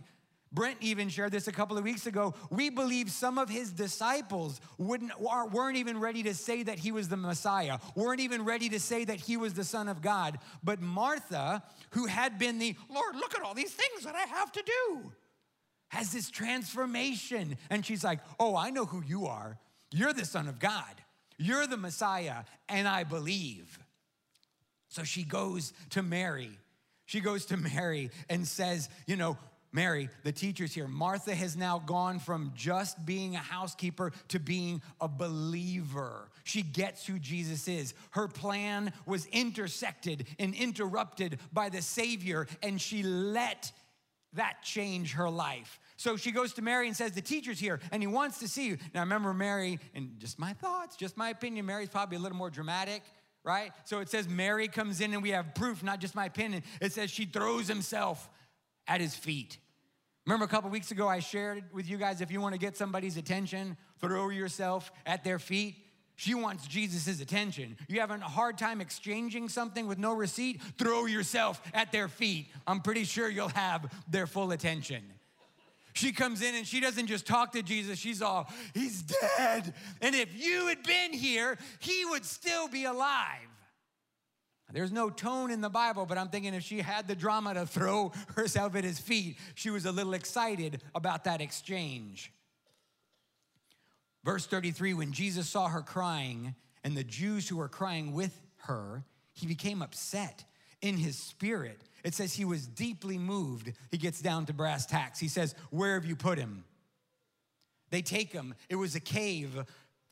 Brent 0.53 0.77
even 0.83 1.09
shared 1.09 1.33
this 1.33 1.49
a 1.49 1.53
couple 1.53 1.79
of 1.79 1.85
weeks 1.85 2.07
ago. 2.07 2.35
We 2.51 2.69
believe 2.69 3.11
some 3.11 3.39
of 3.39 3.49
his 3.49 3.73
disciples 3.73 4.61
wouldn't, 4.77 5.13
weren't 5.19 5.79
even 5.79 5.99
ready 6.01 6.23
to 6.25 6.35
say 6.35 6.63
that 6.65 6.79
he 6.79 6.93
was 6.93 7.09
the 7.09 7.17
Messiah, 7.17 7.79
weren't 7.95 8.21
even 8.21 8.45
ready 8.45 8.69
to 8.69 8.79
say 8.79 9.07
that 9.07 9.21
he 9.21 9.39
was 9.39 9.55
the 9.55 9.65
Son 9.65 9.89
of 9.89 10.03
God. 10.03 10.39
But 10.63 10.83
Martha, 10.83 11.63
who 11.93 12.05
had 12.05 12.39
been 12.39 12.59
the, 12.59 12.77
Lord, 12.91 13.17
look 13.17 13.35
at 13.35 13.41
all 13.41 13.55
these 13.55 13.73
things 13.73 14.05
that 14.05 14.15
I 14.15 14.27
have 14.37 14.53
to 14.53 14.63
do, 14.63 15.13
has 15.89 16.13
this 16.13 16.29
transformation. 16.29 17.57
And 17.71 17.87
she's 17.87 18.05
like, 18.05 18.21
Oh, 18.39 18.55
I 18.55 18.69
know 18.69 18.85
who 18.85 19.03
you 19.03 19.29
are. 19.29 19.59
You're 19.91 20.13
the 20.13 20.27
Son 20.27 20.47
of 20.47 20.59
God. 20.59 21.03
You're 21.39 21.67
the 21.67 21.77
Messiah, 21.77 22.45
and 22.69 22.89
I 22.89 23.05
believe. 23.05 23.79
So 24.89 25.05
she 25.05 25.23
goes 25.23 25.73
to 25.91 26.03
Mary. 26.03 26.51
She 27.07 27.21
goes 27.21 27.47
to 27.47 27.57
Mary 27.57 28.11
and 28.29 28.47
says, 28.47 28.89
You 29.07 29.17
know, 29.17 29.39
Mary, 29.71 30.09
the 30.25 30.33
teacher's 30.33 30.73
here. 30.73 30.89
Martha 30.89 31.35
has 31.35 31.57
now 31.57 31.79
gone 31.79 32.19
from 32.19 32.53
just 32.57 33.05
being 33.05 33.37
a 33.37 33.41
housekeeper 33.41 34.13
to 34.29 34.39
being 34.39 34.81
a 35.01 35.09
believer. 35.09 36.31
She 36.45 36.63
gets 36.63 37.07
who 37.07 37.19
Jesus 37.19 37.69
is. 37.69 37.95
Her 38.13 38.29
plan 38.29 38.93
was 39.05 39.27
intersected 39.27 40.27
and 40.39 40.55
interrupted 40.55 41.39
by 41.53 41.69
the 41.69 41.83
Savior, 41.83 42.47
and 42.63 42.81
she 42.81 43.03
let 43.03 43.71
that 44.35 44.63
change 44.63 45.15
her 45.15 45.29
life. 45.29 45.79
So 45.99 46.17
she 46.17 46.31
goes 46.31 46.53
to 46.55 46.63
Mary 46.63 46.87
and 46.87 46.97
says, 46.97 47.13
The 47.13 47.21
teacher's 47.21 47.59
here 47.59 47.81
and 47.91 48.01
he 48.01 48.07
wants 48.07 48.39
to 48.39 48.49
see 48.49 48.69
you. 48.69 48.79
Now, 48.95 49.01
remember, 49.01 49.35
Mary, 49.35 49.81
and 49.95 50.19
just 50.19 50.39
my 50.39 50.53
thoughts, 50.53 50.97
just 50.97 51.17
my 51.17 51.31
opinion, 51.31 51.67
Mary's 51.67 51.89
probably 51.89 52.17
a 52.17 52.21
little 52.21 52.39
more 52.39 52.51
dramatic, 52.51 53.03
right? 53.43 53.73
So 53.85 53.99
it 53.99 54.09
says 54.09 54.29
Mary 54.29 54.69
comes 54.69 55.01
in 55.01 55.13
and 55.13 55.23
we 55.23 55.31
have 55.31 55.57
proof, 55.57 55.83
not 55.83 55.99
just 55.99 56.15
my 56.15 56.27
opinion. 56.27 56.63
It 56.81 56.93
says 56.93 57.11
she 57.11 57.25
throws 57.25 57.67
himself 57.67 58.31
at 58.87 59.01
his 59.01 59.17
feet. 59.17 59.59
Remember 60.25 60.45
a 60.45 60.49
couple 60.49 60.71
weeks 60.71 60.93
ago, 60.93 61.09
I 61.09 61.19
shared 61.19 61.65
with 61.73 61.91
you 61.91 61.97
guys 61.97 62.21
if 62.21 62.31
you 62.31 62.41
want 62.41 62.55
to 62.55 62.61
get 62.61 62.77
somebody's 62.77 63.17
attention, 63.17 63.77
throw 64.01 64.29
yourself 64.29 64.93
at 65.05 65.25
their 65.25 65.41
feet. 65.41 65.75
She 66.15 66.35
wants 66.35 66.69
Jesus' 66.69 67.21
attention. 67.21 67.77
You 67.89 67.99
having 67.99 68.23
a 68.23 68.29
hard 68.29 68.57
time 68.57 68.81
exchanging 68.81 69.49
something 69.49 69.89
with 69.89 69.99
no 69.99 70.15
receipt? 70.15 70.63
Throw 70.79 71.07
yourself 71.07 71.61
at 71.75 71.91
their 71.91 72.07
feet. 72.07 72.51
I'm 72.69 72.83
pretty 72.83 73.03
sure 73.03 73.29
you'll 73.29 73.49
have 73.49 73.93
their 74.09 74.29
full 74.29 74.53
attention. 74.53 75.03
She 75.95 76.13
comes 76.13 76.43
in 76.43 76.55
and 76.55 76.67
she 76.67 76.81
doesn't 76.81 77.07
just 77.07 77.27
talk 77.27 77.53
to 77.53 77.63
Jesus, 77.63 77.99
she's 77.99 78.23
all, 78.23 78.51
He's 78.75 79.03
dead. 79.03 79.75
And 80.01 80.15
if 80.15 80.37
you 80.37 80.67
had 80.67 80.83
been 80.83 81.13
here, 81.13 81.59
he 81.81 82.05
would 82.07 82.25
still 82.25 82.69
be 82.69 82.85
alive. 82.85 83.49
There's 84.73 84.93
no 84.93 85.09
tone 85.09 85.51
in 85.51 85.63
the 85.63 85.71
Bible, 85.71 86.05
but 86.05 86.19
I'm 86.19 86.29
thinking 86.29 86.53
if 86.53 86.63
she 86.63 86.81
had 86.81 87.09
the 87.09 87.15
drama 87.15 87.55
to 87.55 87.67
throw 87.67 88.13
herself 88.37 88.77
at 88.77 88.85
his 88.85 88.99
feet, 88.99 89.39
she 89.55 89.71
was 89.71 89.87
a 89.87 89.93
little 89.93 90.15
excited 90.15 90.83
about 90.95 91.25
that 91.25 91.41
exchange. 91.41 92.33
Verse 94.25 94.47
33 94.47 94.95
when 94.95 95.13
Jesus 95.13 95.49
saw 95.49 95.69
her 95.69 95.81
crying 95.81 96.55
and 96.85 96.97
the 96.97 97.05
Jews 97.05 97.49
who 97.49 97.57
were 97.57 97.69
crying 97.69 98.13
with 98.13 98.39
her, 98.65 99.05
he 99.33 99.47
became 99.47 99.81
upset 99.81 100.45
in 100.83 100.97
his 100.97 101.17
spirit. 101.17 101.81
It 102.05 102.15
says 102.15 102.35
he 102.35 102.45
was 102.45 102.67
deeply 102.67 103.19
moved. 103.19 103.73
He 103.91 103.99
gets 103.99 104.21
down 104.21 104.47
to 104.47 104.53
brass 104.53 104.87
tacks. 104.87 105.19
He 105.19 105.29
says, 105.29 105.55
Where 105.71 105.95
have 105.95 106.05
you 106.05 106.17
put 106.17 106.39
him? 106.39 106.65
They 107.91 108.03
take 108.03 108.33
him. 108.33 108.55
It 108.69 108.77
was 108.77 108.95
a 108.95 109.01
cave. 109.01 109.65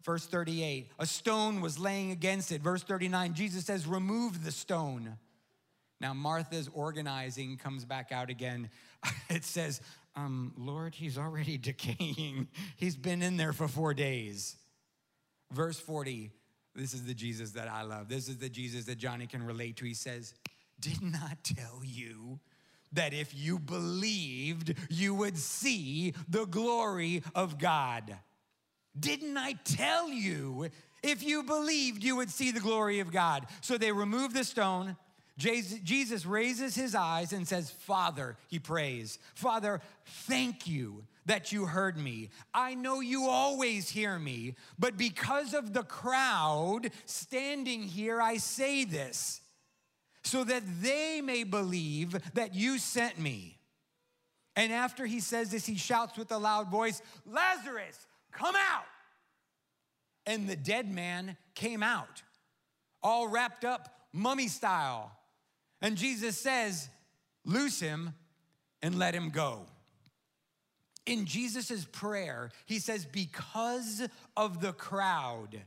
Verse 0.03 0.25
38, 0.25 0.93
a 1.01 1.07
stone 1.07 1.61
was 1.61 1.81
laying 1.81 2.13
against 2.13 2.53
it. 2.53 2.61
Verse 2.61 2.85
39, 2.85 3.35
Jesus 3.35 3.65
says, 3.65 3.89
Remove 3.89 4.45
the 4.45 4.53
stone. 4.53 5.17
Now, 6.01 6.15
Martha's 6.15 6.69
organizing 6.73 7.57
comes 7.57 7.85
back 7.85 8.13
out 8.13 8.31
again. 8.31 8.71
It 9.29 9.45
says, 9.45 9.81
um, 10.17 10.53
Lord, 10.57 10.95
he's 10.95 11.19
already 11.19 11.59
decaying. 11.59 12.49
He's 12.77 12.97
been 12.97 13.23
in 13.23 13.37
there 13.37 13.53
for 13.53 13.69
four 13.69 13.95
days. 13.95 14.57
Verse 15.53 15.79
40, 15.79 16.31
this 16.75 16.93
is 16.93 17.05
the 17.05 17.15
Jesus 17.15 17.53
that 17.53 17.69
I 17.69 17.83
love. 17.83 18.09
This 18.09 18.29
is 18.29 18.39
the 18.39 18.49
Jesus 18.49 18.85
that 18.87 18.99
Johnny 18.99 19.27
can 19.27 19.43
relate 19.45 19.77
to. 19.77 19.85
He 19.85 19.95
says, 19.95 20.35
Didn't 20.81 21.15
I 21.17 21.37
tell 21.43 21.81
you 21.85 22.41
that 22.93 23.13
if 23.13 23.35
you 23.35 23.59
believed, 23.59 24.75
you 24.91 25.15
would 25.15 25.37
see 25.37 26.15
the 26.29 26.47
glory 26.47 27.23
of 27.35 27.59
God? 27.59 28.17
Didn't 28.99 29.37
I 29.37 29.55
tell 29.65 30.11
you 30.11 30.71
if 31.03 31.23
you 31.23 31.43
believed, 31.43 32.03
you 32.03 32.17
would 32.17 32.31
see 32.31 32.51
the 32.51 32.61
glory 32.61 33.01
of 33.01 33.13
God? 33.13 33.47
So 33.61 33.77
they 33.77 33.93
remove 33.93 34.33
the 34.33 34.45
stone. 34.45 34.97
Jesus 35.39 36.25
raises 36.25 36.75
his 36.75 36.95
eyes 36.95 37.35
and 37.35 37.47
says, 37.47 37.71
Father, 37.71 38.39
he 38.49 38.59
prays, 38.59 39.19
Father, 39.35 39.83
thank 40.07 40.67
you 40.67 41.05
that 41.27 41.53
you 41.53 41.67
heard 41.67 41.99
me. 41.99 42.31
I 42.55 42.75
know 42.75 43.01
you 43.01 43.29
always 43.29 43.91
hear 43.91 44.19
me, 44.19 44.55
but 44.79 44.97
because 44.97 45.53
of 45.53 45.75
the 45.75 45.83
crowd 45.83 46.91
standing 47.05 47.83
here, 47.83 48.23
I 48.23 48.39
say 48.39 48.85
this 48.85 49.43
so 50.27 50.45
that 50.45 50.63
they 50.83 51.21
may 51.21 51.45
believe 51.45 52.17
that 52.35 52.55
you 52.55 52.79
sent 52.79 53.19
me. 53.19 53.59
And 54.57 54.73
after 54.73 55.07
he 55.07 55.21
says 55.21 55.51
this, 55.51 55.67
he 55.67 55.77
shouts 55.77 56.17
with 56.17 56.33
a 56.33 56.39
loud 56.39 56.71
voice, 56.71 57.03
Lazarus, 57.27 58.07
come 58.33 58.57
out. 58.57 58.85
And 60.25 60.49
the 60.49 60.57
dead 60.57 60.91
man 60.91 61.37
came 61.55 61.83
out, 61.83 62.23
all 63.03 63.29
wrapped 63.29 63.65
up 63.65 63.89
mummy 64.13 64.49
style. 64.49 65.13
And 65.81 65.97
Jesus 65.97 66.37
says, 66.37 66.89
Loose 67.45 67.79
him 67.79 68.13
and 68.83 68.99
let 68.99 69.15
him 69.15 69.31
go. 69.31 69.67
In 71.05 71.27
Jesus' 71.27 71.87
prayer, 71.93 72.51
he 72.65 72.81
says, 72.81 73.07
Because 73.07 74.09
of 74.37 74.61
the 74.61 74.73
crowd, 74.73 75.61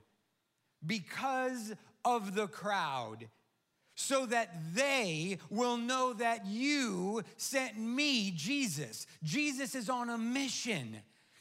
because 0.85 1.73
of 2.03 2.35
the 2.35 2.47
crowd, 2.47 3.29
so 3.99 4.25
that 4.25 4.49
they 4.73 5.37
will 5.49 5.75
know 5.75 6.13
that 6.13 6.45
you 6.45 7.21
sent 7.35 7.77
me, 7.77 8.31
Jesus. 8.31 9.05
Jesus 9.23 9.75
is 9.75 9.89
on 9.89 10.09
a 10.09 10.17
mission. 10.17 10.95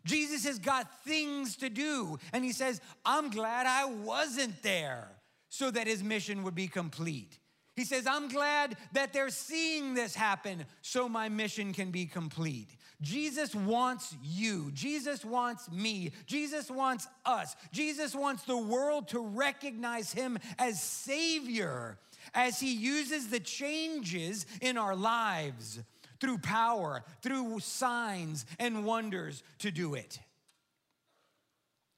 Jesus 0.04 0.44
has 0.44 0.58
got 0.58 1.04
things 1.04 1.54
to 1.58 1.70
do. 1.70 2.18
And 2.32 2.44
he 2.44 2.50
says, 2.50 2.80
I'm 3.04 3.30
glad 3.30 3.66
I 3.66 3.84
wasn't 3.84 4.60
there 4.64 5.08
so 5.48 5.70
that 5.70 5.86
his 5.86 6.02
mission 6.02 6.42
would 6.42 6.56
be 6.56 6.66
complete. 6.66 7.38
He 7.76 7.84
says, 7.84 8.08
I'm 8.08 8.28
glad 8.28 8.76
that 8.92 9.12
they're 9.12 9.30
seeing 9.30 9.94
this 9.94 10.16
happen 10.16 10.64
so 10.82 11.08
my 11.08 11.28
mission 11.28 11.72
can 11.72 11.92
be 11.92 12.06
complete. 12.06 12.70
Jesus 13.00 13.54
wants 13.54 14.16
you. 14.20 14.72
Jesus 14.72 15.24
wants 15.24 15.70
me. 15.70 16.10
Jesus 16.26 16.72
wants 16.72 17.06
us. 17.24 17.54
Jesus 17.70 18.16
wants 18.16 18.42
the 18.42 18.58
world 18.58 19.06
to 19.10 19.20
recognize 19.20 20.12
him 20.12 20.40
as 20.58 20.82
Savior 20.82 21.98
as 22.34 22.60
he 22.60 22.72
uses 22.74 23.28
the 23.28 23.40
changes 23.40 24.46
in 24.60 24.76
our 24.78 24.96
lives 24.96 25.80
through 26.20 26.38
power, 26.38 27.04
through 27.22 27.60
signs 27.60 28.44
and 28.58 28.84
wonders 28.84 29.42
to 29.58 29.70
do 29.70 29.94
it. 29.94 30.18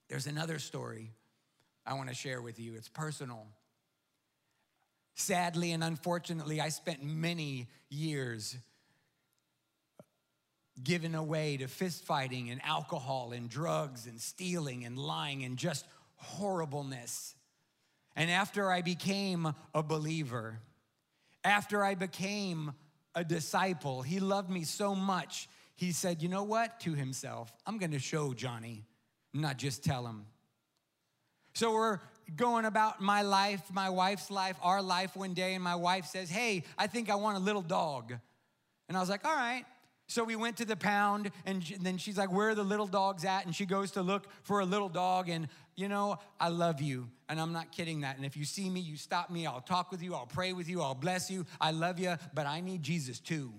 There's 0.08 0.26
another 0.26 0.58
story 0.58 1.12
I 1.86 1.94
want 1.94 2.08
to 2.08 2.14
share 2.14 2.42
with 2.42 2.58
you. 2.58 2.74
It's 2.74 2.88
personal. 2.88 3.46
Sadly 5.14 5.72
and 5.72 5.84
unfortunately, 5.84 6.60
I 6.60 6.70
spent 6.70 7.02
many 7.02 7.68
years 7.88 8.56
given 10.82 11.14
away 11.14 11.58
to 11.58 11.68
fist 11.68 12.04
fighting 12.04 12.50
and 12.50 12.60
alcohol 12.64 13.32
and 13.32 13.48
drugs 13.48 14.06
and 14.06 14.20
stealing 14.20 14.84
and 14.84 14.98
lying 14.98 15.44
and 15.44 15.56
just 15.56 15.86
horribleness. 16.16 17.34
And 18.16 18.30
after 18.30 18.70
I 18.70 18.82
became 18.82 19.54
a 19.74 19.82
believer, 19.82 20.58
after 21.44 21.84
I 21.84 21.94
became 21.94 22.72
a 23.14 23.24
disciple. 23.24 24.02
He 24.02 24.20
loved 24.20 24.50
me 24.50 24.64
so 24.64 24.94
much. 24.94 25.48
He 25.76 25.92
said, 25.92 26.22
You 26.22 26.28
know 26.28 26.44
what? 26.44 26.80
To 26.80 26.94
himself, 26.94 27.52
I'm 27.66 27.78
to 27.78 27.98
show 27.98 28.34
Johnny, 28.34 28.84
not 29.32 29.56
just 29.56 29.84
tell 29.84 30.06
him. 30.06 30.26
So 31.54 31.72
we're 31.72 31.98
going 32.36 32.64
about 32.64 33.00
my 33.00 33.22
life, 33.22 33.62
my 33.72 33.90
wife's 33.90 34.30
life, 34.30 34.56
our 34.62 34.80
life 34.80 35.16
one 35.16 35.34
day, 35.34 35.54
and 35.54 35.64
my 35.64 35.74
wife 35.74 36.06
says, 36.06 36.30
Hey, 36.30 36.64
I 36.78 36.86
think 36.86 37.10
I 37.10 37.16
want 37.16 37.36
a 37.36 37.40
little 37.40 37.62
dog. 37.62 38.14
And 38.88 38.96
I 38.96 39.00
was 39.00 39.08
like, 39.08 39.24
All 39.24 39.34
right. 39.34 39.64
So 40.06 40.24
we 40.24 40.34
went 40.34 40.56
to 40.56 40.64
the 40.64 40.74
pound, 40.74 41.30
and 41.46 41.62
then 41.80 41.96
she's 41.96 42.18
like, 42.18 42.32
Where 42.32 42.50
are 42.50 42.54
the 42.54 42.64
little 42.64 42.86
dogs 42.86 43.24
at? 43.24 43.46
And 43.46 43.54
she 43.54 43.64
goes 43.64 43.92
to 43.92 44.02
look 44.02 44.26
for 44.42 44.60
a 44.60 44.64
little 44.64 44.88
dog. 44.88 45.28
And, 45.28 45.48
you 45.80 45.88
know, 45.88 46.18
I 46.38 46.48
love 46.48 46.82
you. 46.82 47.08
And 47.28 47.40
I'm 47.40 47.52
not 47.52 47.72
kidding 47.72 48.02
that. 48.02 48.16
And 48.16 48.26
if 48.26 48.36
you 48.36 48.44
see 48.44 48.68
me, 48.68 48.80
you 48.80 48.96
stop 48.96 49.30
me. 49.30 49.46
I'll 49.46 49.62
talk 49.62 49.90
with 49.90 50.02
you. 50.02 50.14
I'll 50.14 50.26
pray 50.26 50.52
with 50.52 50.68
you. 50.68 50.82
I'll 50.82 50.94
bless 50.94 51.30
you. 51.30 51.46
I 51.60 51.70
love 51.70 51.98
you, 51.98 52.16
but 52.34 52.46
I 52.46 52.60
need 52.60 52.82
Jesus 52.82 53.18
too. 53.18 53.52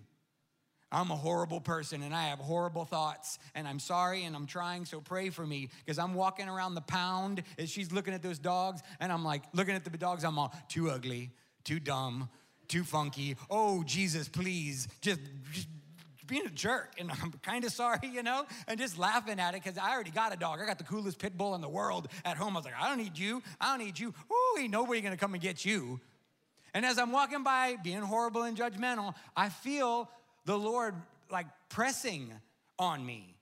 I'm 0.91 1.09
a 1.09 1.15
horrible 1.15 1.61
person 1.61 2.03
and 2.03 2.13
I 2.13 2.23
have 2.27 2.39
horrible 2.39 2.83
thoughts 2.83 3.39
and 3.55 3.65
I'm 3.65 3.79
sorry 3.79 4.25
and 4.25 4.35
I'm 4.35 4.45
trying, 4.45 4.83
so 4.83 4.99
pray 4.99 5.29
for 5.29 5.47
me 5.47 5.69
because 5.85 5.97
I'm 5.97 6.13
walking 6.13 6.49
around 6.49 6.75
the 6.75 6.81
pound 6.81 7.43
as 7.57 7.69
she's 7.69 7.93
looking 7.93 8.13
at 8.13 8.21
those 8.21 8.39
dogs 8.39 8.81
and 8.99 9.09
I'm 9.09 9.23
like, 9.23 9.43
looking 9.53 9.73
at 9.73 9.85
the 9.85 9.89
dogs, 9.91 10.25
I'm 10.25 10.37
all 10.37 10.53
too 10.67 10.89
ugly, 10.89 11.31
too 11.63 11.79
dumb, 11.79 12.29
too 12.67 12.83
funky. 12.83 13.37
Oh, 13.49 13.83
Jesus, 13.83 14.27
please, 14.27 14.89
just, 14.99 15.21
just 15.53 15.69
being 16.31 16.45
a 16.45 16.49
jerk 16.49 16.93
and 16.97 17.11
I'm 17.21 17.33
kind 17.43 17.63
of 17.65 17.71
sorry, 17.71 18.07
you 18.07 18.23
know, 18.23 18.45
and 18.67 18.79
just 18.79 18.97
laughing 18.97 19.39
at 19.39 19.53
it 19.53 19.63
because 19.63 19.77
I 19.77 19.91
already 19.91 20.11
got 20.11 20.33
a 20.33 20.37
dog. 20.37 20.59
I 20.59 20.65
got 20.65 20.79
the 20.79 20.85
coolest 20.85 21.19
pit 21.19 21.37
bull 21.37 21.53
in 21.53 21.61
the 21.61 21.69
world 21.69 22.07
at 22.25 22.37
home. 22.37 22.55
I 22.55 22.59
was 22.59 22.65
like, 22.65 22.73
I 22.79 22.87
don't 22.87 22.97
need 22.97 23.17
you. 23.17 23.43
I 23.59 23.77
don't 23.77 23.85
need 23.85 23.99
you. 23.99 24.13
Ooh, 24.31 24.59
ain't 24.59 24.71
nobody 24.71 25.01
gonna 25.01 25.17
come 25.17 25.33
and 25.33 25.43
get 25.43 25.65
you. 25.65 25.99
And 26.73 26.85
as 26.85 26.97
I'm 26.97 27.11
walking 27.11 27.43
by, 27.43 27.75
being 27.83 28.01
horrible 28.01 28.43
and 28.43 28.57
judgmental, 28.57 29.13
I 29.35 29.49
feel 29.49 30.09
the 30.45 30.57
Lord 30.57 30.95
like 31.29 31.47
pressing 31.69 32.31
on 32.79 33.05
me. 33.05 33.35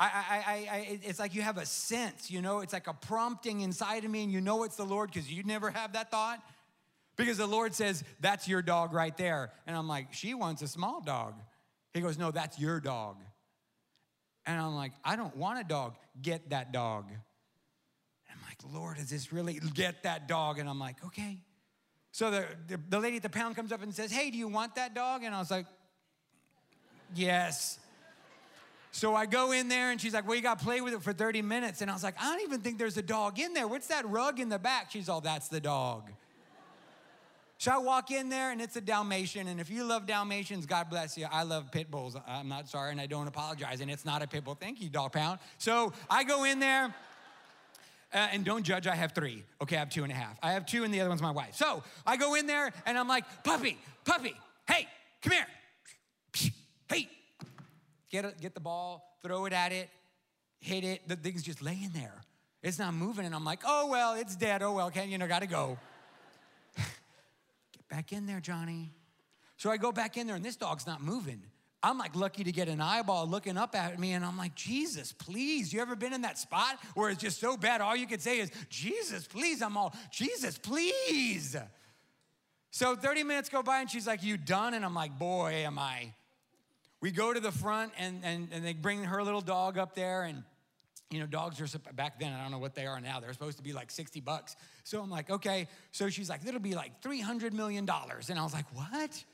I, 0.00 0.06
I, 0.06 0.76
I, 0.76 0.98
it's 1.02 1.18
like 1.18 1.34
you 1.34 1.42
have 1.42 1.58
a 1.58 1.66
sense, 1.66 2.30
you 2.30 2.40
know, 2.40 2.60
it's 2.60 2.72
like 2.72 2.86
a 2.86 2.94
prompting 2.94 3.62
inside 3.62 4.04
of 4.04 4.10
me, 4.10 4.22
and 4.22 4.32
you 4.32 4.40
know 4.40 4.62
it's 4.62 4.76
the 4.76 4.84
Lord 4.84 5.10
because 5.12 5.30
you 5.30 5.42
never 5.42 5.70
have 5.70 5.94
that 5.94 6.10
thought. 6.10 6.40
Because 7.16 7.36
the 7.36 7.48
Lord 7.48 7.74
says, 7.74 8.04
That's 8.20 8.46
your 8.46 8.62
dog 8.62 8.92
right 8.92 9.16
there. 9.16 9.50
And 9.66 9.76
I'm 9.76 9.88
like, 9.88 10.12
She 10.12 10.34
wants 10.34 10.62
a 10.62 10.68
small 10.68 11.00
dog. 11.00 11.34
He 11.94 12.00
goes, 12.00 12.18
No, 12.18 12.30
that's 12.30 12.58
your 12.58 12.80
dog. 12.80 13.16
And 14.46 14.58
I'm 14.60 14.74
like, 14.74 14.92
I 15.04 15.16
don't 15.16 15.36
want 15.36 15.60
a 15.60 15.64
dog. 15.64 15.94
Get 16.22 16.50
that 16.50 16.72
dog. 16.72 17.10
I'm 18.30 18.38
like, 18.48 18.58
Lord, 18.74 18.98
is 18.98 19.10
this 19.10 19.32
really? 19.32 19.60
Get 19.74 20.04
that 20.04 20.26
dog. 20.28 20.58
And 20.58 20.68
I'm 20.68 20.78
like, 20.78 21.04
okay. 21.04 21.38
So 22.12 22.30
the, 22.30 22.46
the, 22.66 22.80
the 22.88 22.98
lady 22.98 23.16
at 23.16 23.22
the 23.22 23.28
pound 23.28 23.56
comes 23.56 23.72
up 23.72 23.82
and 23.82 23.94
says, 23.94 24.10
Hey, 24.10 24.30
do 24.30 24.38
you 24.38 24.48
want 24.48 24.74
that 24.76 24.94
dog? 24.94 25.22
And 25.22 25.34
I 25.34 25.38
was 25.38 25.50
like, 25.50 25.66
Yes. 27.14 27.78
So 28.90 29.14
I 29.14 29.26
go 29.26 29.52
in 29.52 29.68
there 29.68 29.90
and 29.90 30.00
she's 30.00 30.14
like, 30.14 30.26
Well, 30.26 30.34
you 30.34 30.42
got 30.42 30.58
to 30.58 30.64
play 30.64 30.80
with 30.80 30.94
it 30.94 31.02
for 31.02 31.12
30 31.12 31.42
minutes. 31.42 31.82
And 31.82 31.90
I 31.90 31.94
was 31.94 32.02
like, 32.02 32.20
I 32.20 32.32
don't 32.32 32.42
even 32.42 32.60
think 32.60 32.78
there's 32.78 32.96
a 32.96 33.02
dog 33.02 33.38
in 33.38 33.52
there. 33.54 33.68
What's 33.68 33.88
that 33.88 34.08
rug 34.08 34.40
in 34.40 34.48
the 34.48 34.58
back? 34.58 34.90
She's 34.90 35.08
all, 35.08 35.20
That's 35.20 35.48
the 35.48 35.60
dog. 35.60 36.10
So 37.58 37.72
I 37.72 37.78
walk 37.78 38.10
in 38.10 38.28
there 38.28 38.52
and 38.52 38.60
it's 38.60 38.76
a 38.76 38.80
Dalmatian. 38.80 39.48
And 39.48 39.60
if 39.60 39.68
you 39.68 39.84
love 39.84 40.06
Dalmatians, 40.06 40.64
God 40.64 40.88
bless 40.88 41.18
you. 41.18 41.26
I 41.30 41.42
love 41.42 41.70
pit 41.70 41.90
bulls. 41.90 42.16
I'm 42.26 42.48
not 42.48 42.68
sorry 42.68 42.92
and 42.92 43.00
I 43.00 43.06
don't 43.06 43.26
apologize. 43.26 43.80
And 43.80 43.90
it's 43.90 44.04
not 44.04 44.22
a 44.22 44.26
pit 44.26 44.44
bull. 44.44 44.54
Thank 44.54 44.80
you, 44.80 44.88
dog 44.88 45.12
pound. 45.12 45.40
So 45.58 45.92
I 46.08 46.24
go 46.24 46.44
in 46.44 46.60
there 46.60 46.94
Uh, 48.10 48.26
and 48.32 48.42
don't 48.42 48.62
judge, 48.62 48.86
I 48.86 48.94
have 48.94 49.12
three. 49.12 49.44
Okay, 49.60 49.76
I 49.76 49.80
have 49.80 49.90
two 49.90 50.02
and 50.02 50.10
a 50.10 50.14
half. 50.14 50.38
I 50.42 50.52
have 50.52 50.64
two, 50.64 50.82
and 50.82 50.94
the 50.94 51.00
other 51.00 51.10
one's 51.10 51.20
my 51.20 51.30
wife. 51.30 51.54
So 51.56 51.82
I 52.06 52.16
go 52.16 52.36
in 52.36 52.46
there 52.46 52.72
and 52.86 52.96
I'm 52.96 53.06
like, 53.06 53.24
puppy, 53.44 53.76
puppy, 54.06 54.34
hey, 54.66 54.88
come 55.20 55.32
here. 55.32 55.46
Hey, 56.88 57.06
get, 58.10 58.24
a, 58.24 58.32
get 58.40 58.54
the 58.54 58.60
ball, 58.60 59.18
throw 59.22 59.44
it 59.44 59.52
at 59.52 59.72
it, 59.72 59.90
hit 60.58 60.84
it. 60.84 61.06
The 61.06 61.16
thing's 61.16 61.42
just 61.42 61.60
laying 61.60 61.90
there. 61.92 62.22
It's 62.62 62.78
not 62.78 62.94
moving, 62.94 63.26
and 63.26 63.34
I'm 63.34 63.44
like, 63.44 63.60
oh, 63.66 63.88
well, 63.88 64.14
it's 64.14 64.36
dead. 64.36 64.62
Oh, 64.62 64.72
well, 64.72 64.90
can 64.90 65.10
you 65.10 65.18
know, 65.18 65.28
gotta 65.28 65.46
go. 65.46 65.76
Back 67.98 68.12
in 68.12 68.26
there, 68.26 68.38
Johnny. 68.38 68.92
So 69.56 69.72
I 69.72 69.76
go 69.76 69.90
back 69.90 70.16
in 70.16 70.28
there, 70.28 70.36
and 70.36 70.44
this 70.44 70.54
dog's 70.54 70.86
not 70.86 71.02
moving. 71.02 71.42
I'm 71.82 71.98
like 71.98 72.14
lucky 72.14 72.44
to 72.44 72.52
get 72.52 72.68
an 72.68 72.80
eyeball 72.80 73.26
looking 73.26 73.56
up 73.56 73.74
at 73.74 73.98
me, 73.98 74.12
and 74.12 74.24
I'm 74.24 74.38
like, 74.38 74.54
Jesus, 74.54 75.12
please. 75.12 75.72
You 75.72 75.80
ever 75.80 75.96
been 75.96 76.12
in 76.12 76.22
that 76.22 76.38
spot 76.38 76.78
where 76.94 77.10
it's 77.10 77.20
just 77.20 77.40
so 77.40 77.56
bad, 77.56 77.80
all 77.80 77.96
you 77.96 78.06
can 78.06 78.20
say 78.20 78.38
is, 78.38 78.52
Jesus, 78.70 79.26
please? 79.26 79.62
I'm 79.62 79.76
all, 79.76 79.96
Jesus, 80.12 80.58
please. 80.58 81.56
So 82.70 82.94
30 82.94 83.24
minutes 83.24 83.48
go 83.48 83.64
by, 83.64 83.80
and 83.80 83.90
she's 83.90 84.06
like, 84.06 84.22
You 84.22 84.36
done? 84.36 84.74
And 84.74 84.84
I'm 84.84 84.94
like, 84.94 85.18
Boy, 85.18 85.64
am 85.66 85.76
I. 85.76 86.14
We 87.00 87.10
go 87.10 87.32
to 87.32 87.40
the 87.40 87.50
front, 87.50 87.90
and, 87.98 88.20
and, 88.22 88.48
and 88.52 88.64
they 88.64 88.74
bring 88.74 89.02
her 89.02 89.24
little 89.24 89.40
dog 89.40 89.76
up 89.76 89.96
there, 89.96 90.22
and 90.22 90.44
you 91.10 91.20
know, 91.20 91.26
dogs 91.26 91.60
are 91.60 91.78
back 91.92 92.20
then, 92.20 92.32
I 92.32 92.42
don't 92.42 92.50
know 92.50 92.58
what 92.58 92.74
they 92.74 92.86
are 92.86 93.00
now. 93.00 93.18
They're 93.18 93.32
supposed 93.32 93.56
to 93.56 93.62
be 93.62 93.72
like 93.72 93.90
60 93.90 94.20
bucks. 94.20 94.56
So 94.84 95.00
I'm 95.00 95.10
like, 95.10 95.30
okay. 95.30 95.68
So 95.90 96.10
she's 96.10 96.28
like, 96.28 96.46
it'll 96.46 96.60
be 96.60 96.74
like 96.74 97.00
$300 97.02 97.52
million. 97.52 97.88
And 97.88 98.38
I 98.38 98.42
was 98.42 98.52
like, 98.52 98.66
what? 98.74 99.24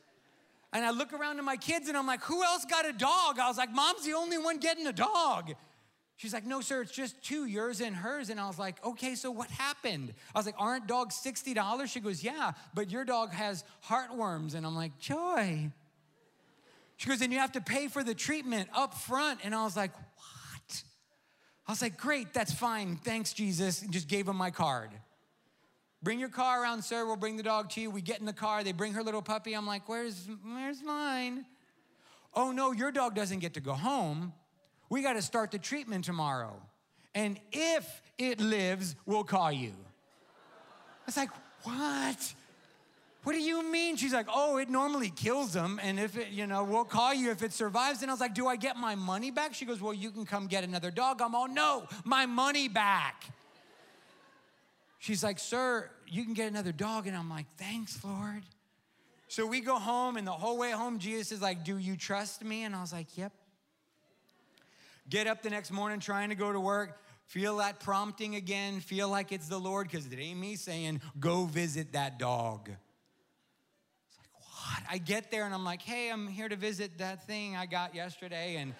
And 0.72 0.84
I 0.84 0.90
look 0.90 1.12
around 1.12 1.38
at 1.38 1.44
my 1.44 1.56
kids 1.56 1.88
and 1.88 1.96
I'm 1.96 2.06
like, 2.06 2.22
who 2.22 2.44
else 2.44 2.64
got 2.64 2.86
a 2.88 2.92
dog? 2.92 3.38
I 3.40 3.48
was 3.48 3.56
like, 3.56 3.72
mom's 3.72 4.04
the 4.04 4.14
only 4.14 4.38
one 4.38 4.58
getting 4.58 4.86
a 4.86 4.92
dog. 4.92 5.52
She's 6.16 6.32
like, 6.32 6.46
no, 6.46 6.60
sir, 6.60 6.82
it's 6.82 6.92
just 6.92 7.20
two, 7.24 7.46
yours 7.46 7.80
and 7.80 7.94
hers. 7.94 8.30
And 8.30 8.38
I 8.38 8.46
was 8.46 8.58
like, 8.58 8.84
okay, 8.84 9.16
so 9.16 9.32
what 9.32 9.50
happened? 9.50 10.14
I 10.32 10.38
was 10.38 10.46
like, 10.46 10.54
aren't 10.58 10.86
dogs 10.86 11.20
$60? 11.24 11.88
She 11.88 11.98
goes, 11.98 12.22
yeah, 12.22 12.52
but 12.72 12.88
your 12.88 13.04
dog 13.04 13.32
has 13.32 13.64
heartworms. 13.88 14.54
And 14.54 14.64
I'm 14.64 14.76
like, 14.76 14.96
joy. 15.00 15.72
She 16.98 17.08
goes, 17.08 17.20
and 17.20 17.32
you 17.32 17.40
have 17.40 17.52
to 17.52 17.60
pay 17.60 17.88
for 17.88 18.04
the 18.04 18.14
treatment 18.14 18.68
up 18.72 18.94
front. 18.94 19.40
And 19.42 19.56
I 19.56 19.64
was 19.64 19.76
like? 19.76 19.90
I 21.66 21.72
was 21.72 21.80
like, 21.80 21.96
great, 21.96 22.34
that's 22.34 22.52
fine. 22.52 22.96
Thanks, 22.96 23.32
Jesus. 23.32 23.82
And 23.82 23.92
just 23.92 24.08
gave 24.08 24.28
him 24.28 24.36
my 24.36 24.50
card. 24.50 24.90
Bring 26.02 26.20
your 26.20 26.28
car 26.28 26.62
around, 26.62 26.82
sir. 26.82 27.06
We'll 27.06 27.16
bring 27.16 27.38
the 27.38 27.42
dog 27.42 27.70
to 27.70 27.80
you. 27.80 27.90
We 27.90 28.02
get 28.02 28.20
in 28.20 28.26
the 28.26 28.34
car. 28.34 28.62
They 28.62 28.72
bring 28.72 28.92
her 28.92 29.02
little 29.02 29.22
puppy. 29.22 29.54
I'm 29.54 29.66
like, 29.66 29.88
where's, 29.88 30.28
where's 30.44 30.82
mine? 30.82 31.46
Oh, 32.34 32.52
no, 32.52 32.72
your 32.72 32.92
dog 32.92 33.14
doesn't 33.14 33.38
get 33.38 33.54
to 33.54 33.60
go 33.60 33.72
home. 33.72 34.34
We 34.90 35.02
got 35.02 35.14
to 35.14 35.22
start 35.22 35.50
the 35.50 35.58
treatment 35.58 36.04
tomorrow. 36.04 36.60
And 37.14 37.40
if 37.52 38.02
it 38.18 38.40
lives, 38.40 38.96
we'll 39.06 39.24
call 39.24 39.50
you. 39.50 39.72
I 39.72 41.06
was 41.06 41.16
like, 41.16 41.30
what? 41.62 42.34
What 43.24 43.32
do 43.32 43.40
you 43.40 43.68
mean? 43.70 43.96
She's 43.96 44.12
like, 44.12 44.26
oh, 44.32 44.58
it 44.58 44.70
normally 44.70 45.10
kills 45.10 45.52
them. 45.52 45.80
And 45.82 45.98
if 45.98 46.16
it, 46.16 46.28
you 46.28 46.46
know, 46.46 46.62
we'll 46.62 46.84
call 46.84 47.12
you 47.12 47.30
if 47.30 47.42
it 47.42 47.52
survives. 47.52 48.02
And 48.02 48.10
I 48.10 48.14
was 48.14 48.20
like, 48.20 48.34
do 48.34 48.46
I 48.46 48.56
get 48.56 48.76
my 48.76 48.94
money 48.94 49.30
back? 49.30 49.54
She 49.54 49.64
goes, 49.64 49.80
well, 49.80 49.94
you 49.94 50.10
can 50.10 50.26
come 50.26 50.46
get 50.46 50.62
another 50.62 50.90
dog. 50.90 51.20
I'm 51.22 51.34
all, 51.34 51.48
no, 51.48 51.88
my 52.04 52.26
money 52.26 52.68
back. 52.68 53.24
She's 55.04 55.22
like, 55.22 55.38
Sir, 55.38 55.90
you 56.06 56.24
can 56.24 56.32
get 56.32 56.50
another 56.50 56.72
dog. 56.72 57.06
And 57.06 57.14
I'm 57.14 57.28
like, 57.28 57.44
Thanks, 57.58 58.02
Lord. 58.02 58.42
So 59.28 59.46
we 59.46 59.60
go 59.60 59.78
home, 59.78 60.16
and 60.16 60.26
the 60.26 60.32
whole 60.32 60.56
way 60.56 60.70
home, 60.70 60.98
Jesus 60.98 61.30
is 61.30 61.42
like, 61.42 61.62
Do 61.62 61.76
you 61.76 61.94
trust 61.94 62.42
me? 62.42 62.64
And 62.64 62.74
I 62.74 62.80
was 62.80 62.90
like, 62.90 63.18
Yep. 63.18 63.30
Get 65.10 65.26
up 65.26 65.42
the 65.42 65.50
next 65.50 65.70
morning 65.72 66.00
trying 66.00 66.30
to 66.30 66.34
go 66.34 66.50
to 66.50 66.58
work, 66.58 67.02
feel 67.26 67.58
that 67.58 67.80
prompting 67.80 68.36
again, 68.36 68.80
feel 68.80 69.10
like 69.10 69.30
it's 69.30 69.46
the 69.46 69.60
Lord, 69.60 69.88
because 69.88 70.06
it 70.06 70.18
ain't 70.18 70.40
me 70.40 70.56
saying, 70.56 71.02
Go 71.20 71.44
visit 71.44 71.92
that 71.92 72.18
dog. 72.18 72.70
I 74.90 74.98
get 74.98 75.30
there 75.30 75.44
and 75.44 75.54
I'm 75.54 75.64
like, 75.64 75.82
Hey, 75.82 76.10
I'm 76.10 76.28
here 76.28 76.48
to 76.48 76.56
visit 76.56 76.98
that 76.98 77.26
thing 77.26 77.56
I 77.56 77.66
got 77.66 77.94
yesterday. 77.94 78.56
And 78.56 78.74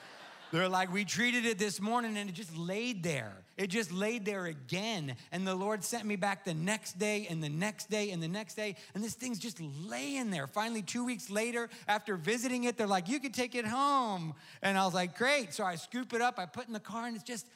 they're 0.53 0.69
like, 0.69 0.93
we 0.93 1.05
treated 1.05 1.47
it 1.47 1.59
this 1.59 1.81
morning 1.81 2.17
and 2.17 2.31
it 2.31 2.33
just 2.35 2.57
laid 2.57 3.03
there. 3.03 3.33
It 3.57 3.69
just 3.69 3.91
laid 3.91 4.25
there 4.25 4.47
again. 4.47 5.17
And 5.33 5.45
the 5.45 5.55
Lord 5.55 5.83
sent 5.83 6.05
me 6.05 6.15
back 6.15 6.45
the 6.45 6.55
next 6.55 6.99
day 6.99 7.27
and 7.29 7.43
the 7.43 7.49
next 7.49 7.91
day 7.91 8.11
and 8.11 8.23
the 8.23 8.29
next 8.29 8.55
day. 8.55 8.77
And 8.95 9.03
this 9.03 9.15
thing's 9.15 9.41
just 9.41 9.61
laying 9.61 10.31
there. 10.31 10.47
Finally, 10.47 10.83
two 10.83 11.05
weeks 11.05 11.29
later, 11.29 11.69
after 11.89 12.17
visiting 12.17 12.65
it, 12.65 12.77
they're 12.77 12.87
like, 12.87 13.09
you 13.09 13.19
can 13.19 13.33
take 13.33 13.57
it 13.57 13.67
home. 13.67 14.35
And 14.63 14.79
I 14.79 14.85
was 14.85 14.95
like, 14.95 15.19
great. 15.19 15.53
So 15.53 15.65
I 15.65 15.75
scoop 15.75 16.13
it 16.13 16.21
up, 16.21 16.39
I 16.39 16.47
put 16.47 16.65
it 16.65 16.69
in 16.69 16.73
the 16.73 16.81
car, 16.81 17.07
and 17.07 17.17
it's 17.17 17.25
just. 17.25 17.47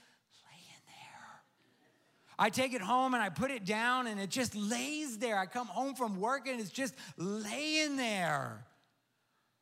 I 2.38 2.50
take 2.50 2.72
it 2.72 2.80
home 2.80 3.14
and 3.14 3.22
I 3.22 3.30
put 3.30 3.50
it 3.50 3.64
down 3.64 4.06
and 4.06 4.20
it 4.20 4.30
just 4.30 4.54
lays 4.54 5.18
there. 5.18 5.36
I 5.36 5.46
come 5.46 5.66
home 5.66 5.94
from 5.94 6.20
work 6.20 6.46
and 6.46 6.60
it's 6.60 6.70
just 6.70 6.94
laying 7.16 7.96
there. 7.96 8.64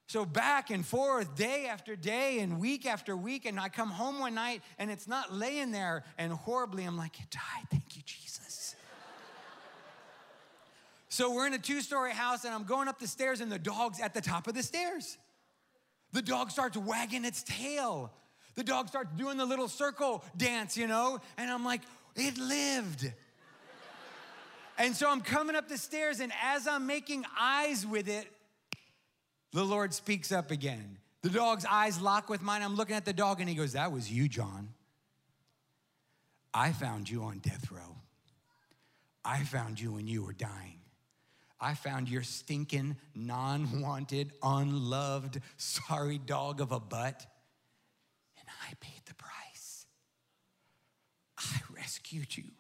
So 0.09 0.25
back 0.25 0.71
and 0.71 0.87
forth, 0.87 1.35
day 1.35 1.67
after 1.67 1.97
day 1.97 2.39
and 2.41 2.61
week 2.61 2.87
after 2.87 3.17
week. 3.17 3.47
And 3.47 3.59
I 3.59 3.71
come 3.71 3.89
home 3.89 4.21
one 4.21 4.35
night 4.35 4.63
and 4.79 4.91
it's 4.91 5.09
not 5.09 5.33
laying 5.33 5.73
there 5.73 6.05
and 6.19 6.33
horribly. 6.33 6.85
I'm 6.85 6.99
like, 6.99 7.19
it 7.19 7.31
died. 7.31 7.67
Thank 7.71 7.97
you, 7.97 8.03
Jesus. 8.05 8.77
so 11.09 11.33
we're 11.35 11.47
in 11.47 11.55
a 11.55 11.59
two 11.59 11.81
story 11.81 12.13
house 12.13 12.45
and 12.45 12.55
I'm 12.55 12.65
going 12.65 12.89
up 12.89 13.01
the 13.01 13.09
stairs 13.09 13.41
and 13.41 13.51
the 13.51 13.59
dog's 13.59 14.01
at 14.01 14.13
the 14.13 14.21
top 14.21 14.47
of 14.49 14.55
the 14.55 14.63
stairs. 14.63 15.17
The 16.13 16.23
dog 16.23 16.51
starts 16.51 16.77
wagging 16.77 17.25
its 17.25 17.43
tail. 17.43 18.13
The 18.55 18.65
dog 18.65 18.89
starts 18.89 19.11
doing 19.17 19.39
the 19.39 19.45
little 19.45 19.69
circle 19.69 20.25
dance, 20.37 20.77
you 20.77 20.87
know? 20.87 21.21
And 21.37 21.51
I'm 21.51 21.65
like, 21.65 21.83
it 22.17 22.39
lived. 22.39 23.13
and 24.79 24.95
so 24.95 25.11
I'm 25.11 25.21
coming 25.21 25.57
up 25.57 25.69
the 25.69 25.79
stairs, 25.79 26.21
and 26.21 26.33
as 26.43 26.67
I'm 26.67 26.87
making 26.87 27.25
eyes 27.39 27.87
with 27.87 28.09
it, 28.09 28.27
the 29.53 29.65
Lord 29.65 29.95
speaks 29.95 30.33
up 30.33 30.51
again. 30.51 30.99
The 31.23 31.31
dog's 31.31 31.65
eyes 31.65 32.01
lock 32.01 32.29
with 32.29 32.43
mine. 32.43 32.63
I'm 32.63 32.77
looking 32.77 32.95
at 32.95 33.05
the 33.05 33.13
dog 33.13 33.41
and 33.41 33.49
he 33.49 33.55
goes, 33.55 33.73
That 33.73 33.91
was 33.91 34.11
you, 34.11 34.29
John. 34.29 34.69
I 36.55 36.73
found 36.73 37.11
you 37.11 37.25
on 37.25 37.39
death 37.39 37.71
row. 37.71 37.97
I 39.25 39.43
found 39.43 39.81
you 39.81 39.93
when 39.93 40.07
you 40.07 40.25
were 40.25 40.33
dying. 40.33 40.79
I 41.61 41.75
found 41.75 42.09
your 42.09 42.23
stinking, 42.23 42.97
non 43.15 43.81
wanted, 43.81 44.33
unloved, 44.43 45.41
sorry 45.57 46.19
dog 46.19 46.61
of 46.61 46.71
a 46.71 46.79
butt, 46.79 47.27
and 48.39 48.49
I 48.69 48.75
paid 48.79 49.01
the 49.07 49.15
rescued 51.87 52.37
you. 52.37 52.51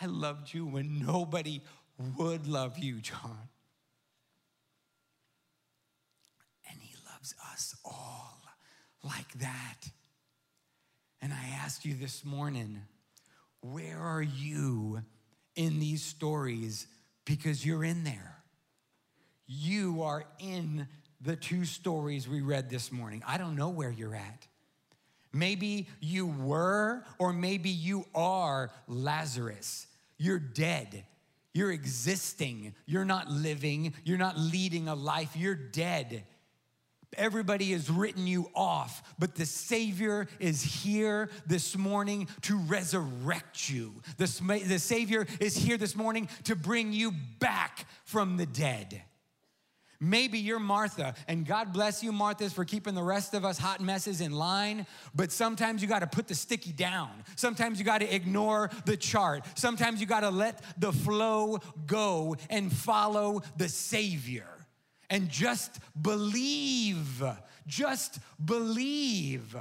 I 0.00 0.06
loved 0.06 0.54
you 0.54 0.64
when 0.64 1.04
nobody 1.04 1.60
would 2.16 2.46
love 2.46 2.78
you, 2.78 3.00
John. 3.00 3.48
And 6.70 6.78
He 6.80 6.94
loves 7.12 7.34
us 7.52 7.74
all 7.84 8.38
like 9.02 9.32
that. 9.40 9.90
And 11.20 11.32
I 11.32 11.56
asked 11.64 11.84
you 11.84 11.94
this 11.94 12.24
morning, 12.24 12.82
where 13.60 13.98
are 13.98 14.22
you 14.22 15.02
in 15.56 15.80
these 15.80 16.04
stories? 16.04 16.86
Because 17.24 17.66
you're 17.66 17.82
in 17.82 18.04
there. 18.04 18.36
You 19.48 20.02
are 20.02 20.26
in 20.38 20.86
the 21.20 21.34
two 21.34 21.64
stories 21.64 22.28
we 22.28 22.40
read 22.40 22.70
this 22.70 22.92
morning. 22.92 23.24
I 23.26 23.36
don't 23.36 23.56
know 23.56 23.70
where 23.70 23.90
you're 23.90 24.14
at. 24.14 24.46
Maybe 25.36 25.88
you 26.00 26.26
were, 26.26 27.04
or 27.18 27.32
maybe 27.32 27.68
you 27.68 28.06
are 28.14 28.70
Lazarus. 28.88 29.86
You're 30.16 30.38
dead. 30.38 31.04
You're 31.52 31.72
existing. 31.72 32.74
You're 32.86 33.04
not 33.04 33.30
living. 33.30 33.92
You're 34.04 34.18
not 34.18 34.38
leading 34.38 34.88
a 34.88 34.94
life. 34.94 35.36
You're 35.36 35.54
dead. 35.54 36.24
Everybody 37.16 37.72
has 37.72 37.88
written 37.88 38.26
you 38.26 38.50
off, 38.54 39.14
but 39.18 39.34
the 39.34 39.46
Savior 39.46 40.26
is 40.38 40.62
here 40.62 41.30
this 41.46 41.76
morning 41.76 42.28
to 42.42 42.58
resurrect 42.58 43.70
you. 43.70 44.02
The, 44.18 44.62
the 44.66 44.78
Savior 44.78 45.26
is 45.40 45.56
here 45.56 45.78
this 45.78 45.96
morning 45.96 46.28
to 46.44 46.56
bring 46.56 46.92
you 46.92 47.12
back 47.38 47.86
from 48.04 48.36
the 48.36 48.46
dead. 48.46 49.02
Maybe 50.00 50.38
you're 50.38 50.58
Martha, 50.58 51.14
and 51.28 51.46
God 51.46 51.72
bless 51.72 52.02
you, 52.02 52.12
Marthas, 52.12 52.52
for 52.52 52.64
keeping 52.64 52.94
the 52.94 53.02
rest 53.02 53.34
of 53.34 53.44
us 53.44 53.58
hot 53.58 53.80
messes 53.80 54.20
in 54.20 54.32
line. 54.32 54.86
But 55.14 55.32
sometimes 55.32 55.82
you 55.82 55.88
got 55.88 56.00
to 56.00 56.06
put 56.06 56.28
the 56.28 56.34
sticky 56.34 56.72
down. 56.72 57.10
Sometimes 57.36 57.78
you 57.78 57.84
got 57.84 57.98
to 57.98 58.14
ignore 58.14 58.70
the 58.84 58.96
chart. 58.96 59.44
Sometimes 59.54 60.00
you 60.00 60.06
got 60.06 60.20
to 60.20 60.30
let 60.30 60.62
the 60.78 60.92
flow 60.92 61.58
go 61.86 62.36
and 62.50 62.72
follow 62.72 63.42
the 63.56 63.68
Savior 63.68 64.48
and 65.10 65.28
just 65.28 65.78
believe. 66.00 67.24
Just 67.66 68.18
believe. 68.44 69.56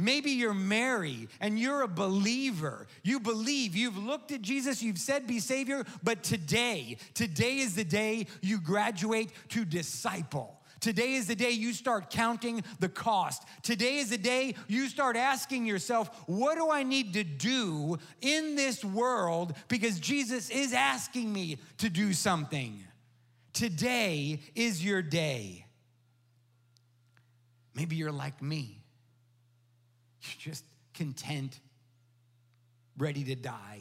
Maybe 0.00 0.30
you're 0.30 0.54
Mary 0.54 1.28
and 1.40 1.58
you're 1.58 1.82
a 1.82 1.88
believer. 1.88 2.86
You 3.02 3.20
believe. 3.20 3.76
You've 3.76 3.98
looked 3.98 4.32
at 4.32 4.40
Jesus, 4.40 4.82
you've 4.82 4.98
said, 4.98 5.26
be 5.26 5.40
Savior, 5.40 5.84
but 6.02 6.22
today, 6.22 6.96
today 7.12 7.58
is 7.58 7.74
the 7.74 7.84
day 7.84 8.26
you 8.40 8.60
graduate 8.60 9.30
to 9.50 9.64
disciple. 9.64 10.56
Today 10.80 11.12
is 11.12 11.26
the 11.26 11.36
day 11.36 11.50
you 11.50 11.74
start 11.74 12.08
counting 12.08 12.64
the 12.78 12.88
cost. 12.88 13.44
Today 13.62 13.98
is 13.98 14.08
the 14.08 14.16
day 14.16 14.54
you 14.66 14.88
start 14.88 15.14
asking 15.14 15.66
yourself, 15.66 16.08
what 16.26 16.54
do 16.54 16.70
I 16.70 16.82
need 16.82 17.12
to 17.12 17.22
do 17.22 17.98
in 18.22 18.56
this 18.56 18.82
world? 18.82 19.54
Because 19.68 20.00
Jesus 20.00 20.48
is 20.48 20.72
asking 20.72 21.30
me 21.30 21.58
to 21.78 21.90
do 21.90 22.14
something. 22.14 22.82
Today 23.52 24.40
is 24.54 24.82
your 24.82 25.02
day. 25.02 25.66
Maybe 27.74 27.96
you're 27.96 28.10
like 28.10 28.40
me. 28.40 28.79
You're 30.22 30.52
just 30.52 30.64
content, 30.94 31.58
ready 32.98 33.24
to 33.24 33.34
die. 33.34 33.80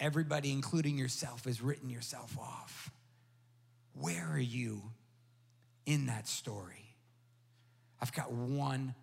Everybody, 0.00 0.50
including 0.52 0.98
yourself, 0.98 1.44
has 1.44 1.60
written 1.60 1.90
yourself 1.90 2.36
off. 2.38 2.90
Where 3.94 4.28
are 4.32 4.38
you 4.38 4.82
in 5.88 6.04
that 6.04 6.28
story. 6.28 6.94
I've 7.98 8.12
got 8.12 8.30
one 8.30 8.94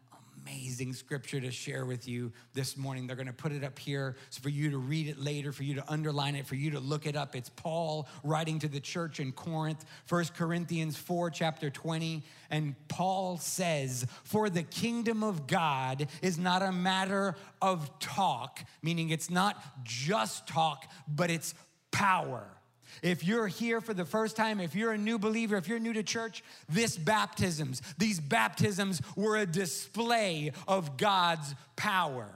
amazing 0.46 0.94
scripture 0.94 1.40
to 1.40 1.50
share 1.50 1.86
with 1.86 2.08
you 2.08 2.32
this 2.54 2.78
morning. 2.78 3.08
They're 3.08 3.16
going 3.16 3.28
to 3.28 3.34
put 3.34 3.52
it 3.52 3.64
up 3.64 3.80
here 3.80 4.16
for 4.42 4.50
you 4.50 4.72
to 4.72 4.78
read 4.78 5.08
it 5.08 5.20
later, 5.20 5.52
for 5.52 5.64
you 5.64 5.76
to 5.76 5.92
underline 5.92 6.36
it, 6.36 6.46
for 6.46 6.56
you 6.56 6.72
to 6.72 6.80
look 6.80 7.08
it 7.08 7.16
up. 7.16 7.36
It's 7.36 7.50
Paul 7.50 8.08
writing 8.24 8.60
to 8.60 8.68
the 8.68 8.80
church 8.80 9.20
in 9.20 9.32
Corinth, 9.32 9.86
1 10.08 10.26
Corinthians 10.36 10.98
4, 10.98 11.32
chapter 11.32 11.70
20. 11.70 12.24
And 12.52 12.76
Paul 12.88 13.38
says, 13.38 14.06
For 14.24 14.50
the 14.50 14.64
kingdom 14.64 15.24
of 15.24 15.48
God 15.48 16.08
is 16.22 16.38
not 16.38 16.62
a 16.62 16.72
matter 16.72 17.36
of 17.62 17.98
talk, 18.00 18.64
meaning 18.84 19.10
it's 19.10 19.30
not 19.30 19.84
just 19.84 20.48
talk, 20.48 20.92
but 21.08 21.32
it's 21.32 21.56
power. 21.92 22.55
If 23.02 23.24
you're 23.24 23.48
here 23.48 23.82
for 23.82 23.94
the 23.94 24.06
first 24.06 24.36
time, 24.36 24.60
if 24.60 24.76
you're 24.76 24.94
a 24.94 24.98
new 24.98 25.20
believer, 25.20 25.58
if 25.58 25.68
you're 25.68 25.80
new 25.80 25.94
to 25.94 26.04
church, 26.04 26.44
this 26.70 26.98
baptisms, 26.98 27.82
these 27.98 28.20
baptisms 28.20 29.02
were 29.16 29.38
a 29.38 29.46
display 29.46 30.52
of 30.68 30.98
God's 30.98 31.54
power. 31.76 32.30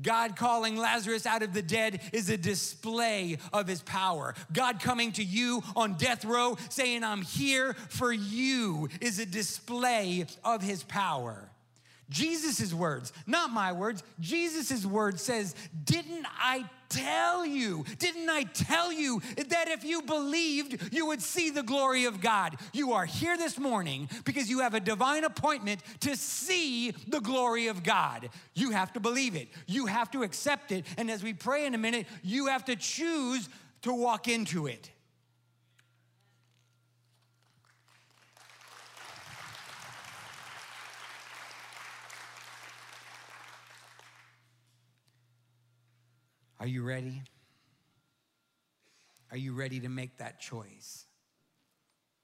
God 0.00 0.36
calling 0.36 0.76
Lazarus 0.76 1.26
out 1.26 1.42
of 1.42 1.52
the 1.52 1.62
dead 1.62 2.00
is 2.12 2.30
a 2.30 2.36
display 2.36 3.36
of 3.52 3.66
his 3.66 3.82
power. 3.82 4.34
God 4.52 4.80
coming 4.80 5.12
to 5.12 5.24
you 5.24 5.62
on 5.76 5.94
death 5.94 6.24
row 6.24 6.56
saying, 6.70 7.04
I'm 7.04 7.22
here 7.22 7.74
for 7.74 8.12
you, 8.12 8.88
is 9.00 9.18
a 9.18 9.26
display 9.26 10.26
of 10.42 10.62
his 10.62 10.82
power. 10.84 11.49
Jesus' 12.10 12.74
words, 12.74 13.12
not 13.26 13.50
my 13.50 13.72
words, 13.72 14.02
Jesus' 14.18 14.84
words 14.84 15.22
says, 15.22 15.54
Didn't 15.84 16.26
I 16.38 16.68
tell 16.88 17.46
you? 17.46 17.84
Didn't 17.98 18.28
I 18.28 18.42
tell 18.42 18.92
you 18.92 19.22
that 19.36 19.68
if 19.68 19.84
you 19.84 20.02
believed, 20.02 20.92
you 20.92 21.06
would 21.06 21.22
see 21.22 21.50
the 21.50 21.62
glory 21.62 22.04
of 22.04 22.20
God? 22.20 22.56
You 22.72 22.92
are 22.92 23.06
here 23.06 23.38
this 23.38 23.58
morning 23.58 24.10
because 24.24 24.50
you 24.50 24.58
have 24.58 24.74
a 24.74 24.80
divine 24.80 25.24
appointment 25.24 25.82
to 26.00 26.16
see 26.16 26.90
the 26.90 27.20
glory 27.20 27.68
of 27.68 27.82
God. 27.82 28.28
You 28.54 28.72
have 28.72 28.92
to 28.94 29.00
believe 29.00 29.36
it, 29.36 29.48
you 29.66 29.86
have 29.86 30.10
to 30.10 30.24
accept 30.24 30.72
it. 30.72 30.84
And 30.98 31.10
as 31.10 31.22
we 31.22 31.32
pray 31.32 31.64
in 31.64 31.74
a 31.74 31.78
minute, 31.78 32.06
you 32.22 32.48
have 32.48 32.64
to 32.66 32.76
choose 32.76 33.48
to 33.82 33.94
walk 33.94 34.28
into 34.28 34.66
it. 34.66 34.90
Are 46.60 46.66
you 46.66 46.82
ready? 46.82 47.22
Are 49.30 49.36
you 49.36 49.54
ready 49.54 49.80
to 49.80 49.88
make 49.88 50.18
that 50.18 50.40
choice? 50.40 51.06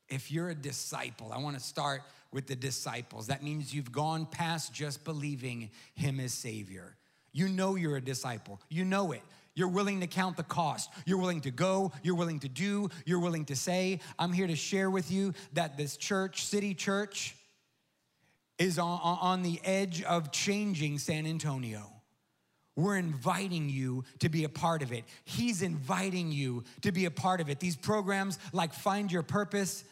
If 0.09 0.31
you're 0.31 0.51
a 0.51 0.55
disciple, 0.55 1.33
I 1.33 1.39
want 1.39 1.57
to 1.59 1.63
start 1.63 2.03
with 2.31 2.47
the 2.47 2.55
disciples. 2.55 3.29
That 3.29 3.43
means 3.43 3.75
you've 3.75 3.91
gone 3.91 4.27
past 4.27 4.75
just 4.75 5.05
believing 5.05 5.71
Him 5.95 6.21
as 6.21 6.35
Savior. 6.35 6.97
You 7.33 7.49
know 7.49 7.75
you're 7.77 7.97
a 7.97 8.01
disciple, 8.01 8.61
you 8.69 8.85
know 8.85 9.13
it. 9.13 9.23
You're 9.55 9.69
willing 9.69 10.01
to 10.01 10.07
count 10.07 10.37
the 10.37 10.43
cost. 10.43 10.91
You're 11.07 11.17
willing 11.17 11.41
to 11.41 11.51
go. 11.51 11.91
You're 12.03 12.15
willing 12.15 12.41
to 12.41 12.49
do. 12.49 12.91
You're 13.07 13.21
willing 13.21 13.47
to 13.47 13.57
say. 13.57 14.01
I'm 14.19 14.35
here 14.35 14.47
to 14.47 14.55
share 14.55 14.91
with 14.91 15.11
you 15.11 15.33
that 15.55 15.79
this 15.79 15.97
church, 15.97 16.45
City 16.45 16.75
Church, 16.75 17.35
is 18.59 18.79
on, 18.79 19.01
on 19.03 19.43
the 19.43 19.59
edge 19.65 20.03
of 20.03 20.31
changing 20.31 20.99
San 20.99 21.27
Antonio. 21.27 21.96
We're 22.77 22.99
inviting 22.99 23.71
you 23.71 24.05
to 24.19 24.29
be 24.29 24.45
a 24.45 24.49
part 24.49 24.83
of 24.83 24.93
it. 24.93 25.05
He's 25.25 25.63
inviting 25.63 26.31
you 26.31 26.63
to 26.83 26.93
be 26.93 27.07
a 27.07 27.11
part 27.11 27.41
of 27.41 27.49
it. 27.49 27.59
These 27.59 27.77
programs 27.77 28.39
like 28.53 28.75
Find 28.75 29.11
Your 29.11 29.23
Purpose, 29.23 29.83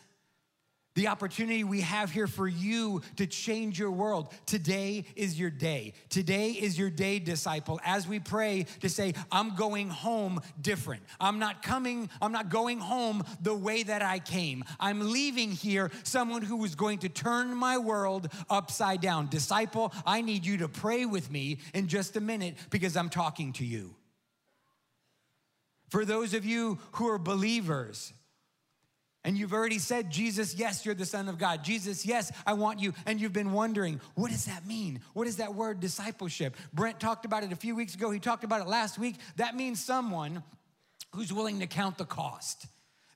the 0.95 1.09
opportunity 1.09 1.65
we 1.65 1.81
have 1.81 2.11
here 2.11 2.27
for 2.27 2.47
you 2.47 3.03
to 3.17 3.27
change 3.27 3.79
your 3.79 3.91
world. 3.91 4.33
Today 4.47 5.05
is 5.17 5.39
your 5.39 5.51
day. 5.51 5.95
Today 6.09 6.51
is 6.51 6.79
your 6.79 6.91
day, 6.91 7.19
disciple, 7.19 7.81
as 7.85 8.07
we 8.07 8.21
pray 8.21 8.67
to 8.81 8.89
say, 8.89 9.15
I'm 9.33 9.57
going 9.57 9.89
home 9.89 10.41
different. 10.61 11.03
I'm 11.21 11.39
not 11.39 11.63
coming, 11.63 12.09
I'm 12.23 12.33
not 12.33 12.49
going 12.49 12.79
home 12.79 13.25
the 13.41 13.55
way 13.55 13.83
that 13.83 14.03
I 14.03 14.19
came. 14.21 14.65
I'm 14.79 15.13
leaving 15.13 15.51
here 15.51 15.91
someone 16.05 16.43
who 16.43 16.65
is 16.65 16.75
going 16.75 16.99
to 17.01 17.09
turn 17.09 17.55
my 17.55 17.79
world 17.79 18.29
upside 18.49 19.01
down. 19.01 19.29
Disciple, 19.29 19.93
I 20.07 20.21
need 20.21 20.47
you 20.47 20.59
to 20.59 20.69
pray 20.69 21.07
with 21.07 21.31
me 21.31 21.59
in 21.73 21.89
just 21.89 22.17
a 22.17 22.21
minute 22.21 22.57
because 22.71 22.97
I'm 22.97 23.11
talking 23.11 23.53
to 23.55 23.65
you. 23.65 23.95
For 25.89 26.05
those 26.05 26.35
of 26.35 26.45
you 26.45 26.79
who 26.93 27.09
are 27.09 27.19
believers, 27.19 28.13
and 29.25 29.39
you've 29.39 29.55
already 29.55 29.79
said, 29.79 30.11
Jesus, 30.11 30.55
yes, 30.55 30.85
you're 30.85 30.95
the 30.95 31.07
Son 31.07 31.29
of 31.29 31.39
God. 31.39 31.65
Jesus, 31.65 32.05
yes, 32.05 32.31
I 32.47 32.53
want 32.53 32.79
you. 32.79 32.93
And 33.07 33.19
you've 33.19 33.33
been 33.33 33.53
wondering, 33.53 34.01
what 34.15 34.31
does 34.31 34.45
that 34.45 34.67
mean? 34.67 35.01
What 35.15 35.27
is 35.27 35.39
that 35.39 35.55
word 35.55 35.81
discipleship? 35.81 36.57
Brent 36.75 37.01
talked 37.01 37.25
about 37.25 37.43
it 37.43 37.53
a 37.53 37.57
few 37.57 37.75
weeks 37.75 37.95
ago. 37.95 38.11
He 38.11 38.21
talked 38.21 38.45
about 38.45 38.61
it 38.61 38.69
last 38.69 38.99
week. 38.99 39.17
That 39.37 39.57
means 39.57 39.83
someone 39.83 40.43
who's 41.15 41.33
willing 41.33 41.61
to 41.61 41.67
count 41.67 41.97
the 41.97 42.05
cost. 42.05 42.67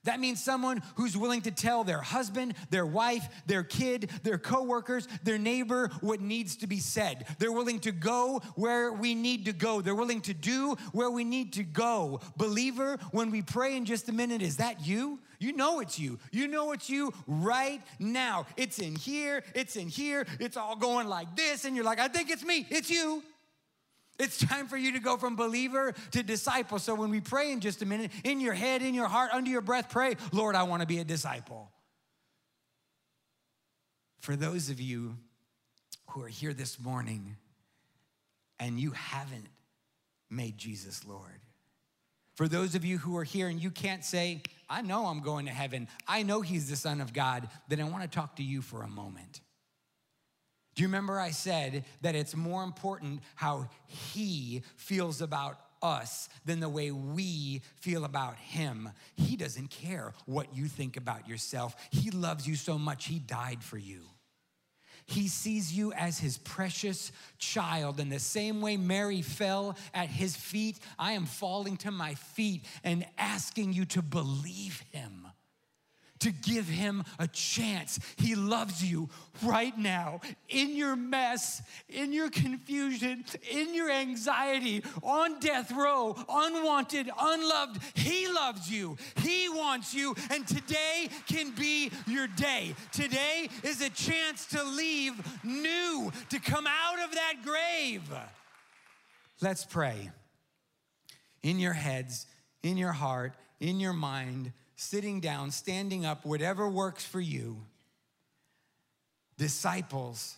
That 0.09 0.19
means 0.19 0.43
someone 0.43 0.81
who's 0.95 1.15
willing 1.15 1.43
to 1.43 1.51
tell 1.51 1.83
their 1.83 2.01
husband, 2.01 2.55
their 2.71 2.87
wife, 2.87 3.29
their 3.45 3.61
kid, 3.61 4.09
their 4.23 4.39
coworkers, 4.39 5.07
their 5.23 5.37
neighbor 5.37 5.89
what 6.01 6.19
needs 6.19 6.55
to 6.55 6.67
be 6.67 6.79
said. 6.79 7.27
They're 7.37 7.51
willing 7.51 7.79
to 7.81 7.91
go 7.91 8.41
where 8.55 8.91
we 8.91 9.13
need 9.13 9.45
to 9.45 9.53
go. 9.53 9.81
They're 9.81 9.93
willing 9.93 10.21
to 10.21 10.33
do 10.33 10.75
where 10.93 11.11
we 11.11 11.23
need 11.23 11.53
to 11.53 11.63
go. 11.63 12.21
Believer, 12.37 12.97
when 13.11 13.29
we 13.29 13.43
pray 13.43 13.77
in 13.77 13.85
just 13.85 14.09
a 14.09 14.11
minute, 14.11 14.41
is 14.41 14.57
that 14.57 14.83
you? 14.83 15.19
You 15.37 15.53
know 15.53 15.79
it's 15.79 15.99
you. 15.99 16.17
You 16.31 16.47
know 16.47 16.71
it's 16.71 16.89
you 16.89 17.13
right 17.27 17.79
now. 17.99 18.47
It's 18.57 18.79
in 18.79 18.95
here, 18.95 19.43
it's 19.53 19.75
in 19.75 19.89
here, 19.89 20.25
it's 20.39 20.57
all 20.57 20.75
going 20.75 21.07
like 21.07 21.35
this, 21.35 21.65
and 21.65 21.75
you're 21.75 21.85
like, 21.85 21.99
I 21.99 22.07
think 22.07 22.31
it's 22.31 22.43
me, 22.43 22.65
it's 22.71 22.89
you. 22.89 23.21
It's 24.19 24.37
time 24.37 24.67
for 24.67 24.75
you 24.75 24.91
to 24.91 24.99
go 24.99 25.15
from 25.15 25.37
believer 25.37 25.93
to 26.11 26.21
disciple. 26.21 26.77
So 26.77 26.93
when 26.93 27.09
we 27.09 27.21
pray 27.21 27.53
in 27.53 27.61
just 27.61 27.81
a 27.81 27.85
minute, 27.85 28.11
in 28.25 28.41
your 28.41 28.53
head, 28.53 28.81
in 28.81 28.93
your 28.93 29.07
heart, 29.07 29.31
under 29.33 29.49
your 29.49 29.61
breath, 29.61 29.89
pray, 29.89 30.15
Lord, 30.33 30.55
I 30.55 30.63
want 30.63 30.81
to 30.81 30.87
be 30.87 30.99
a 30.99 31.05
disciple. 31.05 31.71
For 34.19 34.35
those 34.35 34.69
of 34.69 34.81
you 34.81 35.15
who 36.09 36.21
are 36.23 36.27
here 36.27 36.53
this 36.53 36.79
morning 36.79 37.37
and 38.59 38.77
you 38.77 38.91
haven't 38.91 39.47
made 40.29 40.57
Jesus 40.57 41.05
Lord, 41.05 41.39
for 42.35 42.49
those 42.49 42.75
of 42.75 42.83
you 42.83 42.97
who 42.97 43.17
are 43.17 43.23
here 43.23 43.47
and 43.47 43.61
you 43.61 43.71
can't 43.71 44.03
say, 44.03 44.43
I 44.69 44.81
know 44.81 45.05
I'm 45.05 45.21
going 45.21 45.45
to 45.45 45.51
heaven, 45.51 45.87
I 46.07 46.23
know 46.23 46.41
He's 46.41 46.69
the 46.69 46.75
Son 46.75 46.99
of 46.99 47.13
God, 47.13 47.49
then 47.69 47.79
I 47.79 47.85
want 47.85 48.03
to 48.03 48.09
talk 48.09 48.35
to 48.35 48.43
you 48.43 48.61
for 48.61 48.83
a 48.83 48.87
moment. 48.87 49.39
Do 50.79 50.83
you 50.83 50.87
remember 50.87 51.19
I 51.19 51.31
said 51.31 51.83
that 52.03 52.15
it's 52.15 52.37
more 52.37 52.63
important 52.63 53.19
how 53.35 53.67
he 53.85 54.63
feels 54.77 55.19
about 55.19 55.59
us 55.81 56.29
than 56.45 56.61
the 56.61 56.69
way 56.69 56.89
we 56.89 57.63
feel 57.81 58.05
about 58.05 58.37
him? 58.37 58.89
He 59.17 59.35
doesn't 59.35 59.71
care 59.71 60.13
what 60.25 60.55
you 60.55 60.67
think 60.67 60.95
about 60.95 61.27
yourself. 61.27 61.75
He 61.91 62.11
loves 62.11 62.47
you 62.47 62.55
so 62.55 62.77
much, 62.77 63.07
he 63.07 63.19
died 63.19 63.61
for 63.61 63.77
you. 63.77 64.03
He 65.05 65.27
sees 65.27 65.73
you 65.73 65.91
as 65.91 66.17
his 66.17 66.37
precious 66.37 67.11
child. 67.39 67.99
In 67.99 68.07
the 68.07 68.17
same 68.17 68.61
way 68.61 68.77
Mary 68.77 69.21
fell 69.21 69.75
at 69.93 70.07
his 70.07 70.37
feet, 70.37 70.79
I 70.97 71.11
am 71.11 71.25
falling 71.25 71.75
to 71.75 71.91
my 71.91 72.13
feet 72.13 72.63
and 72.85 73.05
asking 73.17 73.73
you 73.73 73.83
to 73.83 74.01
believe 74.01 74.81
him 74.93 75.27
to 76.19 76.31
give 76.31 76.67
him 76.67 77.03
a 77.17 77.27
chance. 77.27 77.99
He 78.17 78.35
loves 78.35 78.83
you 78.83 79.09
right 79.43 79.77
now 79.77 80.21
in 80.49 80.75
your 80.75 80.95
mess, 80.95 81.61
in 81.87 82.11
your 82.13 82.29
confusion, 82.29 83.25
in 83.49 83.73
your 83.73 83.89
anxiety, 83.89 84.83
on 85.01 85.39
death 85.39 85.71
row, 85.71 86.15
unwanted, 86.29 87.09
unloved. 87.19 87.81
He 87.93 88.27
loves 88.27 88.71
you. 88.71 88.97
He 89.17 89.49
wants 89.49 89.93
you. 89.93 90.15
And 90.29 90.47
today 90.47 91.09
can 91.27 91.51
be 91.51 91.91
your 92.07 92.27
day. 92.27 92.75
Today 92.91 93.49
is 93.63 93.81
a 93.81 93.89
chance 93.89 94.45
to 94.47 94.63
leave 94.63 95.13
new, 95.43 96.11
to 96.29 96.39
come 96.39 96.67
out 96.67 97.03
of 97.03 97.13
that 97.15 97.35
grave. 97.43 98.09
Let's 99.41 99.63
pray. 99.63 100.11
In 101.41 101.59
your 101.59 101.73
heads, 101.73 102.25
in 102.63 102.75
your 102.75 102.91
heart, 102.91 103.33
in 103.61 103.79
your 103.79 103.93
mind, 103.93 104.51
sitting 104.79 105.19
down, 105.19 105.51
standing 105.51 106.05
up, 106.05 106.25
whatever 106.25 106.69
works 106.69 107.05
for 107.05 107.19
you. 107.19 107.57
Disciples 109.37 110.37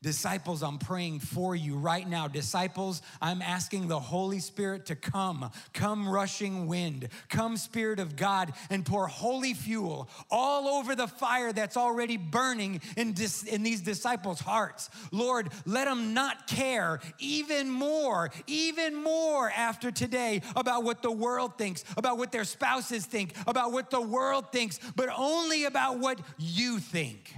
Disciples, 0.00 0.62
I'm 0.62 0.78
praying 0.78 1.20
for 1.20 1.56
you 1.56 1.76
right 1.76 2.08
now. 2.08 2.28
Disciples, 2.28 3.02
I'm 3.20 3.42
asking 3.42 3.88
the 3.88 3.98
Holy 3.98 4.38
Spirit 4.38 4.86
to 4.86 4.94
come. 4.94 5.50
Come, 5.72 6.08
rushing 6.08 6.68
wind. 6.68 7.08
Come, 7.28 7.56
Spirit 7.56 7.98
of 7.98 8.14
God, 8.14 8.52
and 8.70 8.86
pour 8.86 9.08
holy 9.08 9.54
fuel 9.54 10.08
all 10.30 10.68
over 10.68 10.94
the 10.94 11.08
fire 11.08 11.52
that's 11.52 11.76
already 11.76 12.16
burning 12.16 12.80
in, 12.96 13.12
dis- 13.12 13.42
in 13.42 13.64
these 13.64 13.80
disciples' 13.80 14.40
hearts. 14.40 14.88
Lord, 15.10 15.50
let 15.66 15.86
them 15.86 16.14
not 16.14 16.46
care 16.46 17.00
even 17.18 17.68
more, 17.68 18.30
even 18.46 18.94
more 18.94 19.50
after 19.50 19.90
today 19.90 20.42
about 20.54 20.84
what 20.84 21.02
the 21.02 21.10
world 21.10 21.58
thinks, 21.58 21.84
about 21.96 22.18
what 22.18 22.30
their 22.30 22.44
spouses 22.44 23.04
think, 23.04 23.34
about 23.48 23.72
what 23.72 23.90
the 23.90 24.00
world 24.00 24.52
thinks, 24.52 24.78
but 24.94 25.08
only 25.16 25.64
about 25.64 25.98
what 25.98 26.20
you 26.38 26.78
think. 26.78 27.34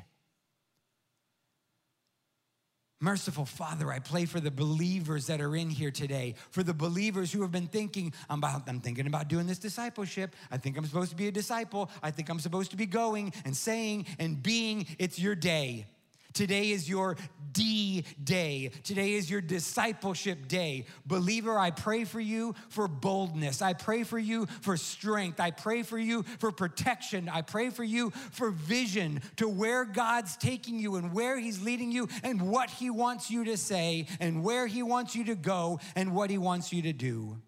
Merciful 3.03 3.47
Father, 3.47 3.91
I 3.91 3.99
pray 3.99 4.27
for 4.27 4.41
the 4.41 4.51
believers 4.51 5.27
that 5.29 5.41
are 5.41 5.57
in 5.57 5.71
here 5.71 5.91
today, 5.91 6.35
for 6.51 6.63
the 6.63 6.75
believers 6.75 7.33
who 7.33 7.41
have 7.41 7.51
been 7.51 7.67
thinking, 7.67 8.13
I'm, 8.29 8.41
about, 8.41 8.69
I'm 8.69 8.81
thinking 8.81 9.07
about 9.07 9.29
doing 9.29 9.47
this 9.47 9.59
discipleship. 9.59 10.37
I 10.51 10.59
think 10.59 10.77
I'm 10.77 10.85
supposed 10.85 11.11
to 11.11 11.17
be 11.17 11.27
a 11.27 11.33
disciple. 11.33 11.91
I 12.03 12.11
think 12.11 12.29
I'm 12.29 12.41
supposed 12.41 12.73
to 12.73 12.77
be 12.77 12.85
going 12.85 13.33
and 13.47 13.57
saying 13.57 14.05
and 14.19 14.43
being. 14.43 14.87
It's 14.99 15.19
your 15.19 15.35
day. 15.35 15.87
Today 16.33 16.71
is 16.71 16.89
your 16.89 17.17
D 17.53 18.05
day. 18.23 18.71
Today 18.85 19.15
is 19.15 19.31
your 19.31 19.41
discipleship 19.41 20.49
day. 20.49 20.87
Believer, 21.05 21.59
I 21.59 21.71
pray 21.71 22.05
for 22.05 22.21
you 22.21 22.55
for 22.69 22.87
boldness. 22.87 23.63
I 23.63 23.73
pray 23.73 24.05
for 24.05 24.19
you 24.19 24.47
for 24.63 24.77
strength. 24.77 25.41
I 25.41 25.51
pray 25.51 25.83
for 25.83 25.99
you 25.99 26.23
for 26.39 26.53
protection. 26.53 27.29
I 27.29 27.43
pray 27.43 27.71
for 27.71 27.85
you 27.85 28.11
for 28.33 28.51
vision 28.51 29.21
to 29.37 29.49
where 29.49 29.85
God's 29.85 30.37
taking 30.37 30.79
you 30.79 30.97
and 30.97 31.13
where 31.13 31.39
He's 31.39 31.63
leading 31.63 31.91
you 31.91 32.09
and 32.23 32.51
what 32.51 32.71
He 32.71 32.91
wants 32.91 33.31
you 33.31 33.45
to 33.45 33.57
say 33.57 34.07
and 34.21 34.45
where 34.45 34.67
He 34.67 34.83
wants 34.83 35.17
you 35.17 35.25
to 35.25 35.35
go 35.35 35.81
and 35.97 36.15
what 36.15 36.31
He 36.31 36.39
wants 36.39 36.73
you 36.73 36.83
to 36.83 36.93
do. 36.93 37.39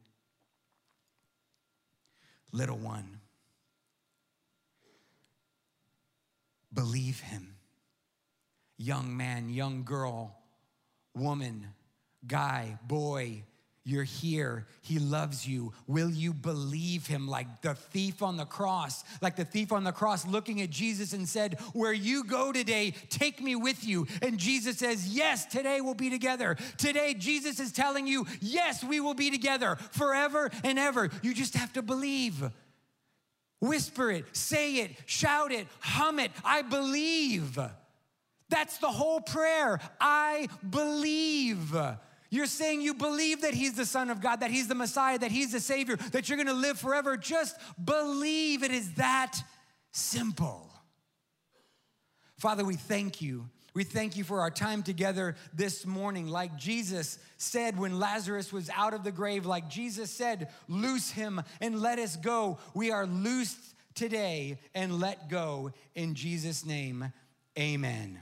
Little 2.51 2.77
one, 2.77 3.21
believe 6.75 7.21
Him 7.21 7.52
young 8.83 9.17
man, 9.17 9.49
young 9.49 9.85
girl, 9.85 10.37
woman, 11.15 11.69
guy, 12.27 12.79
boy, 12.87 13.45
you're 13.85 14.05
here. 14.05 14.67
He 14.83 15.01
loves 15.01 15.47
you. 15.47 15.73
Will 15.89 16.11
you 16.11 16.33
believe 16.33 17.07
him 17.07 17.27
like 17.27 17.63
the 17.63 17.75
thief 17.75 18.23
on 18.23 18.37
the 18.37 18.45
cross? 18.45 19.03
Like 19.21 19.35
the 19.35 19.45
thief 19.45 19.73
on 19.73 19.83
the 19.83 19.91
cross 19.91 20.25
looking 20.25 20.61
at 20.63 20.71
Jesus 20.71 21.13
and 21.13 21.29
said, 21.29 21.59
Where 21.73 21.93
you 21.93 22.23
go 22.23 22.53
today, 22.53 22.95
take 23.09 23.43
me 23.43 23.57
with 23.57 23.85
you. 23.85 24.07
And 24.21 24.39
Jesus 24.39 24.79
says, 24.79 25.09
Yes, 25.09 25.47
today 25.47 25.81
we'll 25.81 25.95
be 25.95 26.11
together. 26.11 26.57
Today, 26.77 27.15
Jesus 27.15 27.59
is 27.59 27.73
telling 27.73 28.07
you, 28.07 28.25
Yes, 28.41 28.85
we 28.85 29.01
will 29.01 29.15
be 29.15 29.31
together 29.31 29.77
forever 29.91 30.51
and 30.63 30.79
ever. 30.79 31.11
You 31.23 31.35
just 31.35 31.55
have 31.55 31.73
to 31.73 31.83
believe. 31.83 32.51
Whisper 33.61 34.13
it, 34.13 34.25
say 34.33 34.77
it, 34.77 34.93
shout 35.07 35.51
it, 35.51 35.67
hum 35.81 36.21
it. 36.21 36.31
I 36.45 36.63
believe. 36.63 37.59
That's 38.53 38.77
the 38.77 38.89
whole 38.89 39.23
prayer. 39.23 39.81
I 39.99 40.49
believe. 40.69 41.75
You're 42.29 42.47
saying 42.47 42.83
you 42.83 42.93
believe 42.93 43.41
that 43.43 43.55
He's 43.55 43.73
the 43.73 43.87
Son 43.87 44.11
of 44.11 44.21
God, 44.21 44.41
that 44.41 44.51
He's 44.51 44.69
the 44.69 44.75
Messiah, 44.75 45.19
that 45.19 45.31
He's 45.31 45.53
the 45.53 45.61
Savior, 45.61 45.97
that 46.13 46.29
you're 46.29 46.37
gonna 46.37 46.53
live 46.53 46.79
forever. 46.79 47.17
Just 47.17 47.57
believe 47.83 48.63
it 48.63 48.71
is 48.71 48.93
that 48.95 49.39
simple. 49.91 50.71
Father, 52.37 52.63
we 52.65 52.75
thank 52.75 53.23
you. 53.23 53.49
We 53.73 53.85
thank 53.85 54.19
you 54.19 54.25
for 54.25 54.41
our 54.41 54.51
time 54.51 54.83
together 54.83 55.35
this 55.55 55.87
morning. 55.87 56.27
Like 56.27 56.59
Jesus 56.59 57.19
said 57.39 57.79
when 57.79 57.99
Lazarus 57.99 58.53
was 58.53 58.69
out 58.69 58.93
of 58.93 59.03
the 59.03 59.13
grave, 59.13 59.47
like 59.47 59.71
Jesus 59.71 60.11
said, 60.11 60.49
loose 60.69 61.11
him 61.11 61.41
and 61.63 61.81
let 61.81 61.99
us 61.99 62.17
go. 62.17 62.59
We 62.75 62.91
are 62.91 63.07
loosed 63.07 63.75
today 63.95 64.59
and 64.75 65.01
let 65.01 65.31
go 65.31 65.73
in 65.95 66.15
Jesus' 66.15 66.67
name. 66.67 67.13
Amen. 67.59 68.19